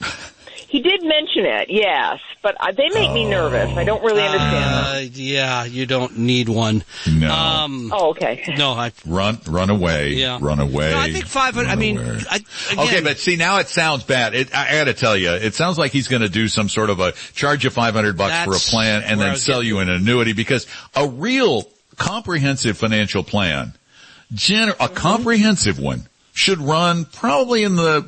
He 0.72 0.80
did 0.80 1.02
mention 1.04 1.44
it, 1.44 1.68
yes, 1.68 2.18
but 2.40 2.56
they 2.74 2.88
make 2.94 3.12
me 3.12 3.26
nervous. 3.28 3.76
I 3.76 3.84
don't 3.84 4.02
really 4.02 4.22
understand 4.22 4.64
them. 4.64 4.84
Uh, 4.94 5.10
yeah, 5.12 5.64
you 5.64 5.84
don't 5.84 6.16
need 6.16 6.48
one. 6.48 6.82
No, 7.06 7.30
Um, 7.30 7.92
Oh, 7.94 8.10
okay. 8.12 8.42
no, 8.56 8.72
I, 8.72 8.90
run 9.06 9.38
run 9.46 9.68
away, 9.68 10.14
yeah. 10.14 10.38
run 10.40 10.60
away. 10.60 10.90
No, 10.92 10.98
I 10.98 11.12
think 11.12 11.26
500, 11.26 11.68
I 11.68 11.76
mean. 11.76 11.98
I, 11.98 12.36
again, 12.70 12.78
Okay, 12.86 13.00
but 13.02 13.18
see 13.18 13.36
now 13.36 13.58
it 13.58 13.68
sounds 13.68 14.04
bad. 14.04 14.34
It, 14.34 14.54
I, 14.54 14.68
I 14.70 14.78
got 14.78 14.84
to 14.84 14.94
tell 14.94 15.14
you, 15.14 15.30
it 15.32 15.52
sounds 15.54 15.76
like 15.76 15.92
he's 15.92 16.08
going 16.08 16.22
to 16.22 16.30
do 16.30 16.48
some 16.48 16.70
sort 16.70 16.88
of 16.88 17.00
a 17.00 17.12
charge 17.34 17.64
you 17.64 17.70
five 17.70 17.92
hundred 17.92 18.16
bucks 18.16 18.44
for 18.46 18.56
a 18.56 18.70
plan 18.70 19.02
and 19.02 19.20
then 19.20 19.36
sell 19.36 19.56
getting 19.58 19.68
you 19.68 19.78
an 19.80 19.90
annuity 19.90 20.32
because 20.32 20.66
a 20.96 21.06
real 21.06 21.68
comprehensive 21.98 22.78
financial 22.78 23.22
plan, 23.22 23.74
gener- 24.34 24.74
a 24.80 24.88
comprehensive 24.88 25.78
one, 25.78 26.08
should 26.32 26.60
run 26.60 27.04
probably 27.04 27.62
in 27.62 27.76
the 27.76 28.00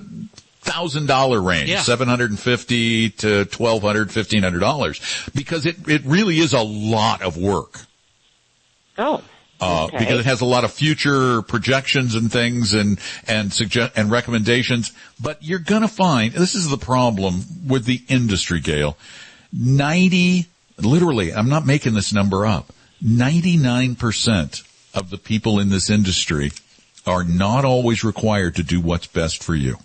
thousand 0.64 1.06
dollar 1.06 1.40
range, 1.40 1.68
Yeah. 1.70 1.82
seven 1.82 2.08
hundred 2.08 2.30
and 2.30 2.40
fifty 2.40 3.10
to 3.10 3.44
twelve 3.44 3.82
hundred, 3.82 4.10
fifteen 4.10 4.42
hundred 4.42 4.60
dollars, 4.60 5.00
because 5.34 5.66
it 5.66 5.76
it 5.88 6.02
really 6.04 6.38
is 6.40 6.52
a 6.52 6.62
lot 6.62 7.22
of 7.22 7.36
work 7.36 7.80
Oh, 8.98 9.22
uh, 9.60 9.84
Okay. 9.84 9.98
because 9.98 10.20
it 10.20 10.24
has 10.26 10.40
a 10.40 10.44
lot 10.44 10.64
of 10.64 10.72
future 10.72 11.42
projections 11.42 12.14
and 12.14 12.30
things 12.32 12.72
and 12.74 12.98
and 13.28 13.52
suggest 13.52 13.92
and 13.96 14.10
recommendations. 14.10 14.92
But 15.20 15.42
you're 15.42 15.58
gonna 15.60 15.88
find 15.88 16.32
this 16.32 16.54
is 16.54 16.68
the 16.68 16.78
problem 16.78 17.44
with 17.66 17.84
the 17.84 18.02
industry, 18.08 18.60
Gail. 18.60 18.96
Ninety, 19.52 20.46
literally, 20.78 21.32
I'm 21.32 21.48
not 21.48 21.66
making 21.66 21.94
this 21.94 22.12
number 22.12 22.44
up. 22.46 22.72
Ninety 23.00 23.56
nine 23.56 23.94
percent 23.94 24.62
of 24.94 25.10
the 25.10 25.18
people 25.18 25.58
in 25.60 25.68
this 25.70 25.90
industry 25.90 26.52
are 27.06 27.22
not 27.24 27.64
always 27.64 28.02
required 28.02 28.54
to 28.56 28.62
do 28.62 28.80
what's 28.80 29.06
best 29.06 29.42
for 29.42 29.54
you. 29.54 29.76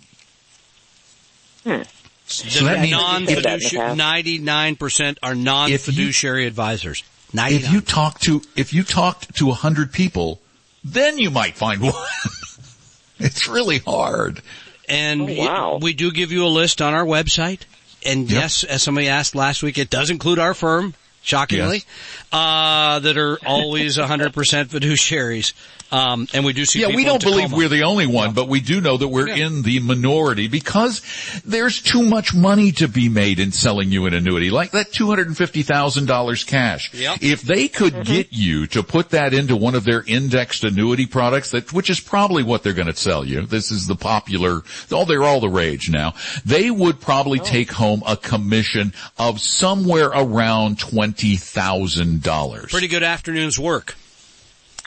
So 2.26 2.64
that 2.64 2.80
means 2.80 2.92
non-fiduciary, 2.92 3.96
99% 3.96 5.16
are 5.22 5.34
non-fiduciary 5.34 6.46
advisors. 6.46 7.02
99. 7.32 7.64
if 7.64 7.72
you 7.72 7.80
talk 7.80 8.18
to 8.20 8.42
if 8.56 8.72
you 8.74 8.82
talked 8.82 9.34
to 9.36 9.50
a 9.50 9.54
hundred 9.54 9.92
people, 9.92 10.40
then 10.84 11.18
you 11.18 11.30
might 11.30 11.56
find 11.56 11.80
one. 11.80 11.94
it's 13.18 13.46
really 13.48 13.78
hard. 13.78 14.42
And 14.88 15.22
Oh, 15.22 15.34
wow. 15.36 15.78
we 15.80 15.92
do 15.92 16.10
give 16.10 16.32
you 16.32 16.44
a 16.44 16.48
list 16.48 16.82
on 16.82 16.94
our 16.94 17.04
website. 17.04 17.60
And 18.04 18.30
Yep. 18.30 18.40
yes, 18.40 18.64
as 18.64 18.82
somebody 18.82 19.08
asked 19.08 19.34
last 19.34 19.62
week, 19.62 19.78
it 19.78 19.90
does 19.90 20.10
include 20.10 20.38
our 20.38 20.54
firm. 20.54 20.94
shockingly, 21.22 21.84
uh, 22.32 22.98
that 23.00 23.18
are 23.18 23.38
always 23.44 23.98
100% 23.98 24.32
fiduciaries. 24.70 25.52
Um, 25.92 26.28
and 26.32 26.44
we 26.44 26.52
do 26.52 26.64
see 26.64 26.80
yeah, 26.80 26.86
people 26.86 26.96
we 26.96 27.04
don't 27.04 27.22
believe 27.22 27.52
we're 27.52 27.68
the 27.68 27.82
only 27.82 28.06
one, 28.06 28.32
but 28.32 28.48
we 28.48 28.60
do 28.60 28.80
know 28.80 28.96
that 28.96 29.08
we're 29.08 29.28
Yeah. 29.28 29.46
in 29.46 29.62
the 29.62 29.80
minority 29.80 30.46
because 30.48 31.02
there's 31.44 31.80
too 31.82 32.02
much 32.02 32.32
money 32.34 32.72
to 32.72 32.86
be 32.88 33.08
made 33.08 33.40
in 33.40 33.50
selling 33.52 33.90
you 33.90 34.06
an 34.06 34.14
annuity, 34.14 34.50
like 34.50 34.70
that 34.72 34.92
$250,000 34.92 36.44
cash. 36.46 36.92
Yep. 36.94 37.18
If 37.22 37.42
they 37.42 37.68
could 37.68 38.04
get 38.04 38.28
you 38.32 38.66
to 38.68 38.82
put 38.82 39.10
that 39.10 39.34
into 39.34 39.56
one 39.56 39.74
of 39.74 39.84
their 39.84 40.04
indexed 40.06 40.64
annuity 40.64 41.06
products, 41.06 41.50
that, 41.50 41.72
which 41.72 41.90
is 41.90 42.00
probably 42.00 42.42
what 42.42 42.62
they're 42.62 42.72
going 42.72 42.86
to 42.86 42.96
sell 42.96 43.24
you. 43.24 43.46
This 43.46 43.70
is 43.70 43.86
the 43.86 43.96
popular, 43.96 44.62
oh, 44.92 45.04
they're 45.04 45.24
all 45.24 45.40
the 45.40 45.48
rage 45.48 45.90
now. 45.90 46.14
They 46.44 46.70
would 46.70 47.00
probably 47.00 47.38
take 47.40 47.72
home 47.72 48.02
a 48.06 48.16
commission 48.16 48.92
of 49.18 49.40
somewhere 49.40 50.06
around 50.08 50.78
$20,000. 50.78 52.70
Pretty 52.70 52.88
good 52.88 53.02
afternoon's 53.02 53.58
work. 53.58 53.96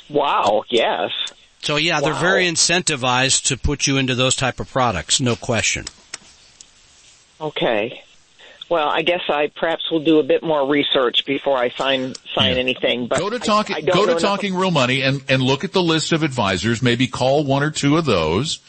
Wow. 0.10 0.63
Yes. 0.70 1.12
So 1.62 1.78
yeah, 1.78 2.02
they're 2.02 2.13
very 2.13 2.46
incentivized 2.46 3.46
to 3.46 3.58
put 3.58 3.88
you 3.88 3.98
into 3.98 4.16
those 4.16 4.36
type 4.36 4.60
of 4.60 4.70
products, 4.70 5.22
no 5.22 5.36
question. 5.36 5.86
Okay. 7.39 8.02
Well, 8.70 8.88
I 8.89 9.02
guess 9.02 9.22
I 9.30 9.52
perhaps 9.56 9.89
will 9.92 10.04
do 10.04 10.20
a 10.20 10.24
bit 10.24 10.42
more 10.42 10.68
research 10.68 11.26
before 11.26 11.58
I 11.58 11.70
sign 11.70 12.16
sign 12.34 12.54
Yeah. 12.54 12.60
anything. 12.60 13.08
But 13.08 13.20
go 13.20 13.30
to 13.30 13.38
talking 13.39 13.76
I 13.76 13.82
don't 13.82 13.94
go 13.94 14.00
know 14.02 14.06
to 14.06 14.12
enough- 14.13 14.22
talking 14.22 14.56
real 14.56 14.72
money 14.72 15.02
and 15.02 15.22
and 15.30 15.44
look 15.44 15.63
at 15.63 15.74
the 15.74 15.82
list 15.82 16.12
of 16.12 16.24
advisors 16.24 16.82
maybe 16.82 17.08
call 17.08 17.44
one 17.44 17.62
or 17.62 17.72
two 17.72 17.98
of 17.98 18.06
those 18.06 18.60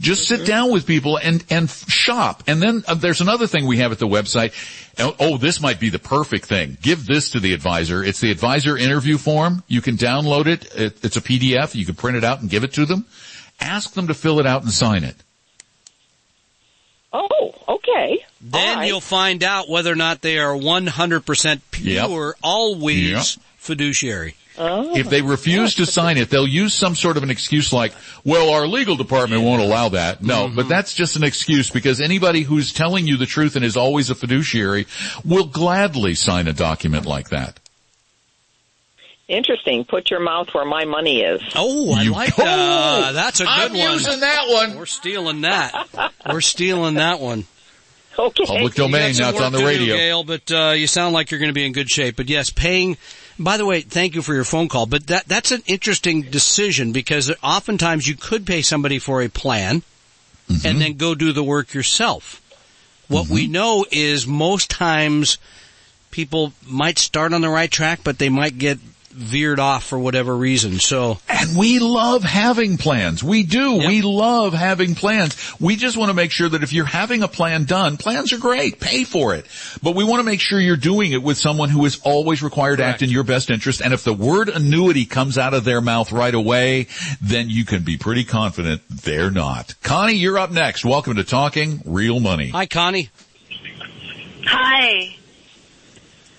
just 0.00 0.28
sit 0.28 0.46
down 0.46 0.70
with 0.70 0.86
people 0.86 1.16
and 1.16 1.44
and 1.50 1.68
shop 1.68 2.44
and 2.46 2.62
then 2.62 2.84
uh, 2.86 2.94
there's 2.94 3.20
another 3.20 3.46
thing 3.48 3.66
we 3.66 3.78
have 3.78 3.90
at 3.90 3.98
the 3.98 4.06
website 4.06 4.52
oh, 4.98 5.14
oh 5.20 5.36
this 5.38 5.60
might 5.60 5.78
be 5.80 5.88
the 5.90 5.98
perfect 5.98 6.46
thing 6.46 6.76
give 6.82 7.06
this 7.06 7.30
to 7.30 7.40
the 7.40 7.52
advisor 7.52 8.02
it's 8.04 8.20
the 8.20 8.30
advisor 8.30 8.76
interview 8.76 9.16
form 9.18 9.62
you 9.68 9.80
can 9.80 9.96
download 9.96 10.46
it, 10.46 10.64
it 10.74 11.04
it's 11.04 11.16
a 11.16 11.20
pdf 11.20 11.74
you 11.74 11.84
can 11.86 11.94
print 11.94 12.16
it 12.16 12.24
out 12.24 12.40
and 12.40 12.50
give 12.50 12.64
it 12.64 12.72
to 12.72 12.84
them 12.86 13.04
ask 13.60 13.92
them 13.94 14.06
to 14.08 14.14
fill 14.14 14.38
it 14.40 14.46
out 14.46 14.62
and 14.62 14.72
sign 14.72 15.04
it 15.04 15.16
Oh, 17.12 17.54
okay. 17.66 18.22
Then 18.40 18.68
All 18.68 18.76
right. 18.76 18.86
you'll 18.88 19.00
find 19.00 19.42
out 19.42 19.68
whether 19.68 19.90
or 19.90 19.96
not 19.96 20.20
they 20.20 20.38
are 20.38 20.54
100% 20.54 21.60
pure, 21.70 22.36
always 22.42 23.36
Yep. 23.36 23.44
fiduciary. 23.56 24.34
If 24.60 25.08
they 25.08 25.22
refuse 25.22 25.76
to 25.76 25.86
sign 25.86 26.16
it, 26.16 26.30
they'll 26.30 26.46
use 26.46 26.74
some 26.74 26.94
sort 26.94 27.16
of 27.16 27.22
an 27.22 27.30
excuse 27.30 27.72
like, 27.72 27.92
well, 28.24 28.50
our 28.50 28.66
legal 28.66 28.96
department 28.96 29.42
won't 29.42 29.62
allow 29.62 29.90
that. 29.90 30.22
No, 30.22 30.50
but 30.54 30.68
that's 30.68 30.94
just 30.94 31.16
an 31.16 31.22
excuse 31.24 31.70
because 31.70 32.00
anybody 32.00 32.42
who's 32.42 32.72
telling 32.72 33.06
you 33.06 33.16
the 33.16 33.26
truth 33.26 33.56
and 33.56 33.64
is 33.64 33.76
always 33.76 34.10
a 34.10 34.14
fiduciary 34.14 34.86
will 35.24 35.46
gladly 35.46 36.14
sign 36.14 36.48
a 36.48 36.52
document 36.52 37.06
like 37.06 37.28
that. 37.30 37.60
Interesting. 39.28 39.84
Put 39.84 40.10
your 40.10 40.20
mouth 40.20 40.48
where 40.54 40.64
my 40.64 40.86
money 40.86 41.20
is. 41.20 41.42
Oh, 41.54 41.92
I 41.92 42.02
You- 42.02 42.12
like 42.12 42.32
Oh, 42.38 42.42
that. 42.44 43.12
That's 43.12 43.40
a 43.40 43.44
good 43.44 43.72
one. 43.72 43.80
I'm 43.80 43.92
using 43.92 44.20
that 44.20 44.48
one. 44.48 44.76
We're 44.78 44.86
stealing 44.86 45.42
that. 45.42 45.86
We're 46.26 46.40
stealing 46.40 46.94
that 46.94 47.20
one. 47.20 47.44
Okay. 48.20 48.46
Public 48.46 48.76
You 48.76 48.82
domain, 48.82 49.12
got 49.12 49.14
some 49.14 49.22
now 49.26 49.30
it's 49.30 49.40
on 49.40 49.52
the 49.52 49.58
work 49.60 49.66
to 49.74 49.74
do, 49.74 49.80
radio. 49.82 49.96
Gail, 49.96 50.24
but 50.24 50.50
uh, 50.50 50.70
you 50.72 50.88
sound 50.88 51.14
like 51.14 51.30
you're 51.30 51.38
going 51.38 51.50
to 51.50 51.54
be 51.54 51.64
in 51.64 51.72
good 51.72 51.88
shape. 51.88 52.16
But 52.16 52.28
yes, 52.28 52.50
paying. 52.50 52.96
By 53.38 53.56
the 53.56 53.66
way, 53.66 53.82
thank 53.82 54.14
you 54.14 54.22
for 54.22 54.34
your 54.34 54.44
phone 54.44 54.68
call. 54.68 54.86
But 54.86 55.06
that 55.06 55.26
that's 55.26 55.52
an 55.52 55.62
interesting 55.66 56.22
decision 56.22 56.92
because 56.92 57.32
oftentimes 57.42 58.06
you 58.06 58.16
could 58.16 58.46
pay 58.46 58.62
somebody 58.62 58.98
for 58.98 59.22
a 59.22 59.28
plan 59.28 59.82
Mm-hmm. 60.48 60.66
and 60.66 60.80
then 60.80 60.94
go 60.94 61.14
do 61.14 61.32
the 61.32 61.44
work 61.44 61.74
yourself. 61.74 62.42
What 63.08 63.28
we 63.28 63.46
know 63.46 63.84
is 63.90 64.26
most 64.26 64.70
times 64.70 65.38
people 66.10 66.52
might 66.66 66.98
start 66.98 67.32
on 67.32 67.42
the 67.42 67.48
right 67.48 67.70
track, 67.70 68.00
but 68.02 68.18
they 68.18 68.28
might 68.28 68.58
get 68.58 68.78
veered 69.18 69.58
off 69.58 69.84
for 69.84 69.98
whatever 69.98 70.36
reason. 70.36 70.78
So 70.78 71.18
And 71.28 71.56
we 71.56 71.78
love 71.80 72.22
having 72.22 72.76
plans. 72.78 73.22
We 73.24 73.42
do. 73.42 73.74
Yep. 73.74 73.88
We 73.88 74.02
love 74.02 74.52
having 74.54 74.94
plans. 74.94 75.36
We 75.60 75.76
just 75.76 75.96
want 75.96 76.10
to 76.10 76.14
make 76.14 76.30
sure 76.30 76.48
that 76.48 76.62
if 76.62 76.72
you're 76.72 76.84
having 76.84 77.22
a 77.22 77.28
plan 77.28 77.64
done, 77.64 77.96
plans 77.96 78.32
are 78.32 78.38
great. 78.38 78.78
Pay 78.80 79.04
for 79.04 79.34
it. 79.34 79.46
But 79.82 79.94
we 79.96 80.04
want 80.04 80.20
to 80.20 80.24
make 80.24 80.40
sure 80.40 80.60
you're 80.60 80.76
doing 80.76 81.12
it 81.12 81.22
with 81.22 81.36
someone 81.36 81.68
who 81.68 81.84
is 81.84 82.00
always 82.04 82.42
required 82.42 82.76
to 82.76 82.84
act 82.84 83.02
in 83.02 83.10
your 83.10 83.24
best 83.24 83.50
interest. 83.50 83.80
And 83.80 83.92
if 83.92 84.04
the 84.04 84.14
word 84.14 84.48
annuity 84.48 85.04
comes 85.04 85.36
out 85.36 85.52
of 85.54 85.64
their 85.64 85.80
mouth 85.80 86.12
right 86.12 86.34
away, 86.34 86.86
then 87.20 87.50
you 87.50 87.64
can 87.64 87.82
be 87.82 87.96
pretty 87.98 88.24
confident 88.24 88.82
they're 88.88 89.30
not. 89.30 89.74
Connie, 89.82 90.14
you're 90.14 90.38
up 90.38 90.50
next. 90.50 90.84
Welcome 90.84 91.16
to 91.16 91.24
Talking 91.24 91.82
Real 91.84 92.20
Money. 92.20 92.50
hi, 92.50 92.66
Connie. 92.66 93.10
Hi. 94.46 95.16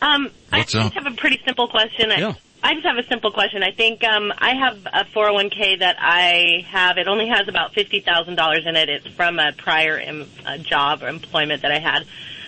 Um, 0.01 0.29
What's 0.49 0.73
I 0.75 0.79
up? 0.85 0.93
just 0.93 1.03
have 1.03 1.13
a 1.13 1.15
pretty 1.17 1.41
simple 1.45 1.67
question. 1.67 2.09
Yeah. 2.09 2.33
I 2.61 2.73
just 2.73 2.85
have 2.85 2.97
a 2.97 3.07
simple 3.07 3.31
question. 3.31 3.63
I 3.63 3.71
think 3.71 4.03
um, 4.03 4.33
I 4.37 4.53
have 4.53 4.77
a 4.85 5.05
401k 5.15 5.79
that 5.79 5.95
I 5.99 6.65
have. 6.69 6.97
It 6.97 7.07
only 7.07 7.27
has 7.29 7.47
about 7.47 7.73
fifty 7.73 8.01
thousand 8.01 8.35
dollars 8.35 8.65
in 8.65 8.75
it. 8.75 8.89
It's 8.89 9.07
from 9.07 9.39
a 9.39 9.53
prior 9.53 9.97
em- 9.97 10.29
uh 10.45 10.57
job 10.57 11.01
or 11.01 11.07
employment 11.07 11.61
that 11.61 11.71
I 11.71 11.79
had. 11.79 12.05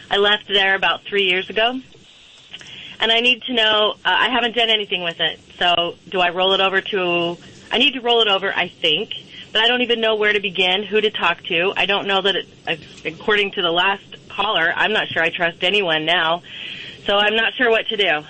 I 0.10 0.18
left 0.18 0.48
there 0.50 0.76
about 0.76 1.04
three 1.04 1.24
years 1.24 1.50
ago, 1.50 1.80
and 3.00 3.12
I 3.12 3.22
need 3.22 3.42
to 3.44 3.54
know. 3.54 3.94
Uh, 4.04 4.16
I 4.20 4.30
haven't 4.30 4.54
done 4.56 4.70
anything 4.70 5.02
with 5.04 5.22
it. 5.22 5.40
So, 5.58 5.96
do 6.10 6.20
I 6.20 6.30
roll 6.32 6.52
it 6.54 6.60
over 6.60 6.82
to? 6.82 7.38
I 7.72 7.78
need 7.78 7.94
to 7.94 8.02
roll 8.02 8.22
it 8.22 8.28
over. 8.28 8.52
I 8.54 8.68
think, 8.68 9.14
but 9.54 9.62
I 9.62 9.68
don't 9.70 9.82
even 9.82 10.02
know 10.02 10.16
where 10.18 10.34
to 10.34 10.42
begin, 10.42 10.84
who 10.84 11.00
to 11.00 11.10
talk 11.10 11.42
to. 11.46 11.72
I 11.78 11.86
don't 11.86 12.06
know 12.06 12.22
that 12.22 12.36
it. 12.36 12.48
uh, 12.68 12.76
According 13.06 13.52
to 13.52 13.62
the 13.62 13.72
last 13.72 14.04
caller, 14.28 14.74
I'm 14.76 14.92
not 14.92 15.08
sure 15.08 15.24
I 15.24 15.30
trust 15.30 15.64
anyone 15.64 16.04
now. 16.06 16.44
So 17.06 17.16
I'm 17.18 17.38
not 17.38 17.54
sure 17.54 17.70
what 17.70 17.88
to 17.88 17.96
do. 17.98 18.24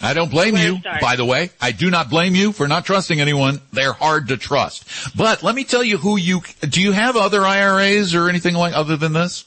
I 0.00 0.12
don't 0.14 0.30
blame 0.30 0.56
you, 0.56 0.78
start? 0.78 1.00
by 1.00 1.16
the 1.16 1.24
way. 1.24 1.50
I 1.60 1.72
do 1.72 1.90
not 1.90 2.10
blame 2.10 2.34
you 2.34 2.52
for 2.52 2.68
not 2.68 2.84
trusting 2.84 3.20
anyone. 3.20 3.60
They're 3.72 3.92
hard 3.94 4.28
to 4.28 4.36
trust. 4.36 4.84
But 5.16 5.42
let 5.42 5.54
me 5.54 5.64
tell 5.64 5.82
you 5.82 5.96
who 5.96 6.16
you, 6.16 6.42
do 6.60 6.80
you 6.82 6.92
have 6.92 7.16
other 7.16 7.42
IRAs 7.46 8.14
or 8.14 8.28
anything 8.28 8.54
like 8.54 8.74
other 8.74 8.96
than 8.96 9.12
this? 9.14 9.44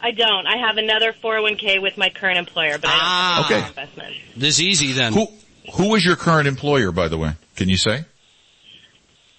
I 0.00 0.10
don't. 0.10 0.46
I 0.46 0.56
have 0.66 0.76
another 0.78 1.12
401k 1.12 1.80
with 1.80 1.96
my 1.96 2.10
current 2.10 2.38
employer, 2.38 2.76
but 2.78 2.88
I 2.88 2.92
don't 2.92 3.00
Ah. 3.02 3.34
have 3.36 3.44
Okay. 3.46 3.54
any 3.60 3.68
investment. 3.68 4.14
This 4.36 4.60
easy 4.60 4.92
then. 4.92 5.12
Who, 5.12 5.28
who 5.74 5.94
is 5.94 6.04
your 6.04 6.16
current 6.16 6.48
employer, 6.48 6.90
by 6.92 7.08
the 7.08 7.16
way? 7.16 7.32
Can 7.56 7.68
you 7.68 7.76
say? 7.76 8.04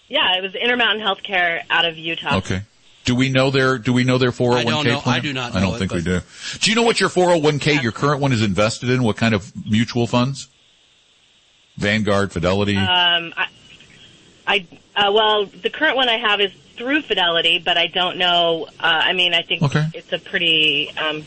Yeah, 0.07 0.37
it 0.37 0.41
was 0.41 0.53
Intermountain 0.55 1.05
Healthcare 1.05 1.61
out 1.69 1.85
of 1.85 1.97
Utah. 1.97 2.37
Okay. 2.37 2.61
Do 3.05 3.15
we 3.15 3.29
know 3.29 3.51
their, 3.51 3.77
do 3.77 3.91
we 3.91 4.03
know 4.03 4.17
their 4.17 4.31
401k 4.31 4.55
I 4.59 4.63
don't 4.63 4.85
know. 4.85 4.99
plan? 5.01 5.15
I 5.15 5.19
do 5.19 5.33
not 5.33 5.55
I 5.55 5.59
don't 5.59 5.75
it, 5.75 5.79
think 5.79 5.93
we 5.93 6.01
do. 6.01 6.21
Do 6.59 6.69
you 6.69 6.75
know 6.75 6.83
what 6.83 6.99
your 7.01 7.09
401k, 7.09 7.83
your 7.83 7.91
current 7.91 8.21
one 8.21 8.31
is 8.31 8.41
invested 8.41 8.89
in? 8.89 9.03
What 9.03 9.17
kind 9.17 9.33
of 9.35 9.51
mutual 9.65 10.07
funds? 10.07 10.47
Vanguard, 11.77 12.31
Fidelity? 12.31 12.77
Um, 12.77 13.33
I, 13.35 13.47
I 14.47 14.67
uh, 14.95 15.11
well, 15.11 15.45
the 15.45 15.69
current 15.69 15.95
one 15.95 16.07
I 16.07 16.17
have 16.17 16.39
is 16.39 16.51
through 16.77 17.01
Fidelity, 17.01 17.59
but 17.59 17.77
I 17.77 17.87
don't 17.87 18.17
know. 18.17 18.67
Uh, 18.79 18.83
I 19.03 19.13
mean, 19.13 19.33
I 19.33 19.41
think 19.41 19.63
Okay. 19.63 19.85
it's 19.93 20.11
a 20.13 20.19
pretty 20.19 20.91
um, 20.97 21.23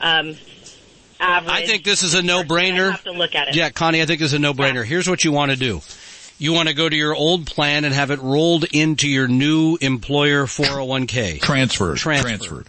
um, 0.00 0.36
average. 1.18 1.52
I 1.52 1.66
think 1.66 1.84
this 1.84 2.02
is 2.02 2.14
a 2.14 2.22
no-brainer. 2.22 2.92
have 2.92 3.04
to 3.04 3.12
look 3.12 3.34
at 3.34 3.48
it. 3.48 3.54
Yeah, 3.56 3.70
Connie, 3.70 4.00
I 4.02 4.06
think 4.06 4.20
this 4.20 4.28
is 4.30 4.34
a 4.34 4.38
no-brainer. 4.38 4.84
Here's 4.84 5.08
what 5.08 5.24
you 5.24 5.32
want 5.32 5.50
to 5.50 5.56
do. 5.56 5.80
You 6.40 6.52
want 6.54 6.68
to 6.68 6.74
go 6.74 6.88
to 6.88 6.96
your 6.96 7.14
old 7.14 7.46
plan 7.46 7.84
and 7.84 7.94
have 7.94 8.10
it 8.10 8.20
rolled 8.20 8.64
into 8.72 9.06
your 9.08 9.28
new 9.28 9.76
employer 9.80 10.46
401k. 10.46 11.40
Transferred. 11.40 11.98
Transferred. 11.98 12.28
Transferred. 12.38 12.66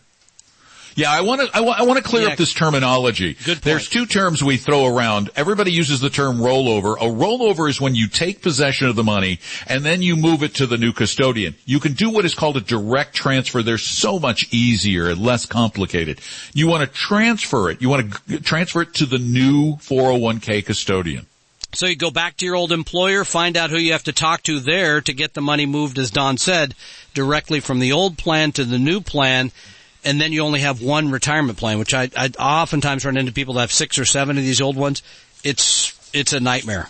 Yeah, 0.94 1.10
I 1.10 1.22
want 1.22 1.40
to. 1.40 1.50
I 1.56 1.62
want, 1.62 1.80
I 1.80 1.84
want 1.84 1.98
to 2.00 2.04
clear 2.04 2.24
Yeah. 2.24 2.34
up 2.34 2.38
this 2.38 2.52
terminology. 2.54 3.36
Good 3.46 3.46
point. 3.46 3.64
There's 3.64 3.88
two 3.88 4.06
terms 4.06 4.44
we 4.44 4.58
throw 4.58 4.86
around. 4.86 5.30
Everybody 5.38 5.72
uses 5.72 6.02
the 6.02 6.10
term 6.10 6.40
rollover. 6.40 6.98
A 6.98 7.06
rollover 7.06 7.70
is 7.70 7.80
when 7.80 7.96
you 7.96 8.10
take 8.10 8.42
possession 8.42 8.88
of 8.90 8.98
the 8.98 9.04
money 9.04 9.40
and 9.68 9.86
then 9.86 10.02
you 10.02 10.18
move 10.18 10.44
it 10.44 10.56
to 10.56 10.68
the 10.68 10.78
new 10.78 10.92
custodian. 10.92 11.56
You 11.66 11.80
can 11.80 11.94
do 11.94 12.10
what 12.10 12.26
is 12.26 12.36
called 12.36 12.58
a 12.58 12.62
direct 12.62 13.14
transfer. 13.16 13.64
They're 13.64 13.78
so 13.78 14.20
much 14.20 14.48
easier 14.52 15.10
and 15.10 15.22
less 15.22 15.46
complicated. 15.46 16.20
You 16.54 16.68
want 16.68 16.82
to 16.84 16.94
transfer 16.94 17.70
it. 17.70 17.82
You 17.82 17.88
want 17.88 18.12
to 18.12 18.22
g- 18.28 18.40
transfer 18.40 18.82
it 18.82 18.94
to 18.96 19.06
the 19.06 19.18
new 19.18 19.78
401k 19.78 20.66
custodian. 20.66 21.26
So 21.74 21.88
you 21.88 21.96
go 21.96 22.12
back 22.12 22.38
to 22.38 22.46
your 22.46 22.56
old 22.56 22.72
employer, 22.72 23.24
find 23.24 23.56
out 23.56 23.70
who 23.70 23.78
you 23.78 23.94
have 23.94 24.04
to 24.04 24.14
talk 24.14 24.44
to 24.44 24.60
there 24.60 25.00
to 25.02 25.14
get 25.14 25.34
the 25.34 25.42
money 25.42 25.66
moved, 25.66 25.98
as 25.98 26.12
Don 26.12 26.38
said, 26.38 26.76
directly 27.14 27.62
from 27.62 27.80
the 27.80 27.94
old 27.94 28.18
plan 28.18 28.52
to 28.54 28.66
the 28.66 28.78
new 28.78 29.00
plan. 29.00 29.52
And 30.04 30.20
then 30.20 30.32
you 30.32 30.42
only 30.42 30.62
have 30.62 30.82
one 30.82 31.12
retirement 31.12 31.58
plan, 31.58 31.80
which 31.80 31.94
I, 31.94 32.10
I 32.18 32.30
oftentimes 32.40 33.06
run 33.06 33.18
into 33.18 33.32
people 33.32 33.54
that 33.56 33.62
have 33.62 33.72
six 33.72 34.00
or 34.00 34.06
seven 34.06 34.38
of 34.38 34.44
these 34.44 34.60
old 34.62 34.76
ones. 34.76 35.02
It's, 35.44 35.98
it's 36.14 36.34
a 36.34 36.40
nightmare. 36.40 36.90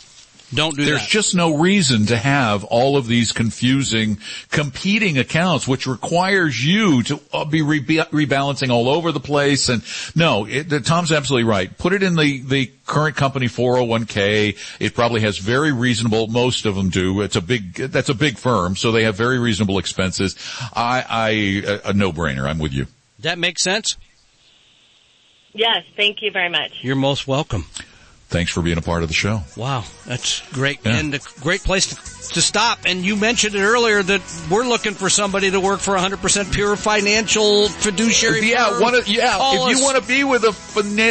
Don't 0.54 0.76
do 0.76 0.84
There's 0.84 1.00
that. 1.00 1.10
just 1.10 1.34
no 1.34 1.58
reason 1.58 2.08
to 2.08 2.18
have 2.18 2.66
all 2.66 2.98
of 2.98 3.08
these 3.08 3.32
confusing 3.32 4.18
competing 4.50 5.18
accounts, 5.18 5.66
which 5.68 5.88
requires 5.88 6.64
you 6.66 7.04
to 7.04 7.22
uh, 7.32 7.46
be 7.46 7.62
re- 7.62 7.80
rebalancing 7.82 8.70
all 8.70 8.90
over 8.90 9.12
the 9.14 9.20
place. 9.22 9.70
And 9.70 9.82
no, 10.14 10.46
it, 10.46 10.70
Tom's 10.86 11.12
absolutely 11.12 11.50
right. 11.50 11.76
Put 11.78 11.94
it 11.94 12.04
in 12.04 12.16
the, 12.16 12.42
the 12.42 12.72
current 12.86 13.16
company 13.16 13.48
401k. 13.48 14.58
It 14.82 14.94
probably 14.94 15.22
has 15.22 15.38
very 15.38 15.72
reasonable, 15.72 16.28
most 16.28 16.66
of 16.66 16.76
them 16.76 16.90
do. 16.90 17.22
It's 17.22 17.38
a 17.38 17.42
big, 17.42 17.74
that's 17.76 18.10
a 18.10 18.14
big 18.14 18.38
firm, 18.38 18.76
so 18.76 18.92
they 18.92 19.04
have 19.04 19.16
very 19.16 19.40
reasonable 19.40 19.78
expenses. 19.80 20.36
I, 20.74 21.06
I, 21.08 21.30
a, 21.30 21.90
a 21.90 21.94
no-brainer. 21.94 22.50
I'm 22.50 22.60
with 22.60 22.74
you. 22.74 22.88
that 23.20 23.40
makes 23.40 23.64
sense? 23.64 23.96
Yes, 25.54 25.84
thank 25.96 26.22
you 26.22 26.32
very 26.32 26.50
much. 26.50 26.80
You're 26.82 26.96
most 26.96 27.28
welcome. 27.28 27.66
Thanks 28.32 28.52
for 28.54 28.62
being 28.62 28.78
a 28.78 28.82
part 28.82 29.04
of 29.04 29.10
the 29.10 29.14
show. 29.14 29.42
Wow, 29.58 29.84
that's 30.06 30.42
great 30.54 30.80
Yeah. 30.86 30.96
and 30.96 31.14
a 31.14 31.20
great 31.42 31.66
place 31.66 31.88
to, 31.88 31.96
to 32.36 32.42
stop. 32.42 32.80
And 32.86 33.04
you 33.04 33.18
mentioned 33.18 33.56
it 33.56 33.62
earlier 33.62 34.02
that 34.02 34.22
we're 34.50 34.64
looking 34.66 34.94
for 34.94 35.10
somebody 35.10 35.52
to 35.52 35.60
work 35.60 35.82
for 35.82 35.98
a 35.98 36.00
100% 36.00 36.54
pure 36.54 36.78
financial 36.78 37.68
fiduciary. 37.68 38.50
Yeah, 38.50 38.70
firm. 38.70 38.82
one 38.84 38.96
of, 38.96 39.06
yeah. 39.10 39.36
Call 39.38 39.68
if 39.68 39.74
us. 39.76 39.78
you 39.78 39.84
want 39.84 39.98
to 40.02 40.08
be 40.08 40.24
with 40.24 40.46
a, 40.46 40.56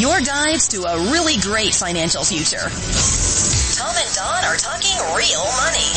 Your 0.00 0.20
guides 0.20 0.68
to 0.68 0.82
a 0.84 0.98
really 1.12 1.36
great 1.40 1.74
financial 1.74 2.24
future. 2.24 2.58
Tom 3.78 3.94
and 3.96 4.14
Don 4.14 4.44
are 4.44 4.56
talking 4.56 4.96
real 5.16 5.44
money. 5.44 5.93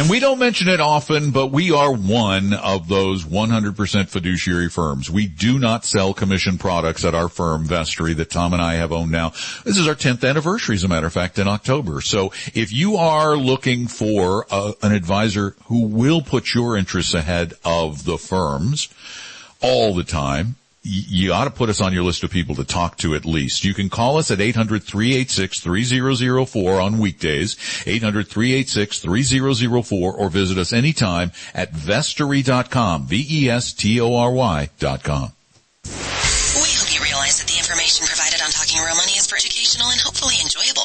And 0.00 0.08
we 0.08 0.18
don't 0.18 0.38
mention 0.38 0.68
it 0.68 0.80
often, 0.80 1.30
but 1.30 1.48
we 1.48 1.72
are 1.72 1.92
one 1.92 2.54
of 2.54 2.88
those 2.88 3.22
100% 3.22 4.08
fiduciary 4.08 4.70
firms. 4.70 5.10
We 5.10 5.26
do 5.26 5.58
not 5.58 5.84
sell 5.84 6.14
commission 6.14 6.56
products 6.56 7.04
at 7.04 7.14
our 7.14 7.28
firm, 7.28 7.66
Vestory, 7.66 8.16
that 8.16 8.30
Tom 8.30 8.54
and 8.54 8.62
I 8.62 8.76
have 8.76 8.92
owned 8.92 9.10
now. 9.12 9.34
This 9.62 9.76
is 9.76 9.86
our 9.86 9.94
10th 9.94 10.26
anniversary, 10.26 10.76
as 10.76 10.84
a 10.84 10.88
matter 10.88 11.06
of 11.06 11.12
fact, 11.12 11.38
in 11.38 11.46
October. 11.46 12.00
So 12.00 12.32
if 12.54 12.72
you 12.72 12.96
are 12.96 13.36
looking 13.36 13.88
for 13.88 14.46
uh 14.50 14.72
an 14.80 14.92
advisor 14.92 15.54
who 15.66 15.82
will 15.88 16.22
put 16.22 16.54
your 16.54 16.78
interests 16.78 17.12
ahead 17.12 17.52
of 17.62 18.06
the 18.06 18.16
firm's 18.16 18.88
all 19.60 19.92
the 19.92 20.04
time, 20.04 20.56
you 20.82 21.32
ought 21.32 21.44
to 21.44 21.50
put 21.50 21.68
us 21.68 21.80
on 21.80 21.92
your 21.92 22.02
list 22.02 22.24
of 22.24 22.30
people 22.30 22.54
to 22.54 22.64
talk 22.64 22.96
to 22.98 23.14
at 23.14 23.26
least. 23.26 23.64
You 23.64 23.74
can 23.74 23.90
call 23.90 24.16
us 24.16 24.30
at 24.30 24.38
800-386-3004 24.38 26.82
on 26.82 26.98
weekdays, 26.98 27.56
800-386-3004, 27.56 29.92
or 29.92 30.30
visit 30.30 30.56
us 30.58 30.72
anytime 30.72 31.32
at 31.54 31.72
vestory.com, 31.72 33.06
V-E-S-T-O-R-Y 33.06 34.70
dot 34.78 35.02
com. 35.02 35.32
We 35.84 35.90
hope 36.76 36.94
you 36.94 37.00
realize 37.02 37.40
that 37.40 37.46
the 37.46 37.56
information 37.58 38.06
provided 38.06 38.42
on 38.42 38.50
Talking 38.50 38.82
Real 38.82 38.96
Money 38.96 39.12
is 39.12 39.26
for 39.26 39.36
educational 39.36 39.88
and 39.88 40.00
hopefully 40.00 40.34
enjoyable 40.42 40.84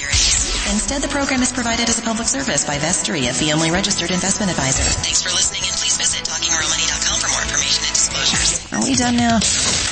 Instead, 0.71 1.01
the 1.01 1.07
program 1.09 1.41
is 1.41 1.51
provided 1.51 1.89
as 1.89 1.99
a 1.99 2.01
public 2.01 2.27
service 2.27 2.63
by 2.65 2.77
Vestory, 2.77 3.29
a 3.29 3.33
fee-only 3.33 3.71
registered 3.71 4.09
investment 4.09 4.49
advisor. 4.51 4.83
Thanks 5.03 5.21
for 5.21 5.29
listening, 5.29 5.63
and 5.67 5.75
please 5.75 5.97
visit 5.97 6.23
TalkingRealMoney.com 6.23 7.19
for 7.19 7.27
more 7.27 7.41
information 7.43 7.83
and 7.83 7.93
disclosures. 7.93 8.71
Are 8.71 8.81
we 8.81 8.95
done 8.95 9.17
now? 9.17 9.90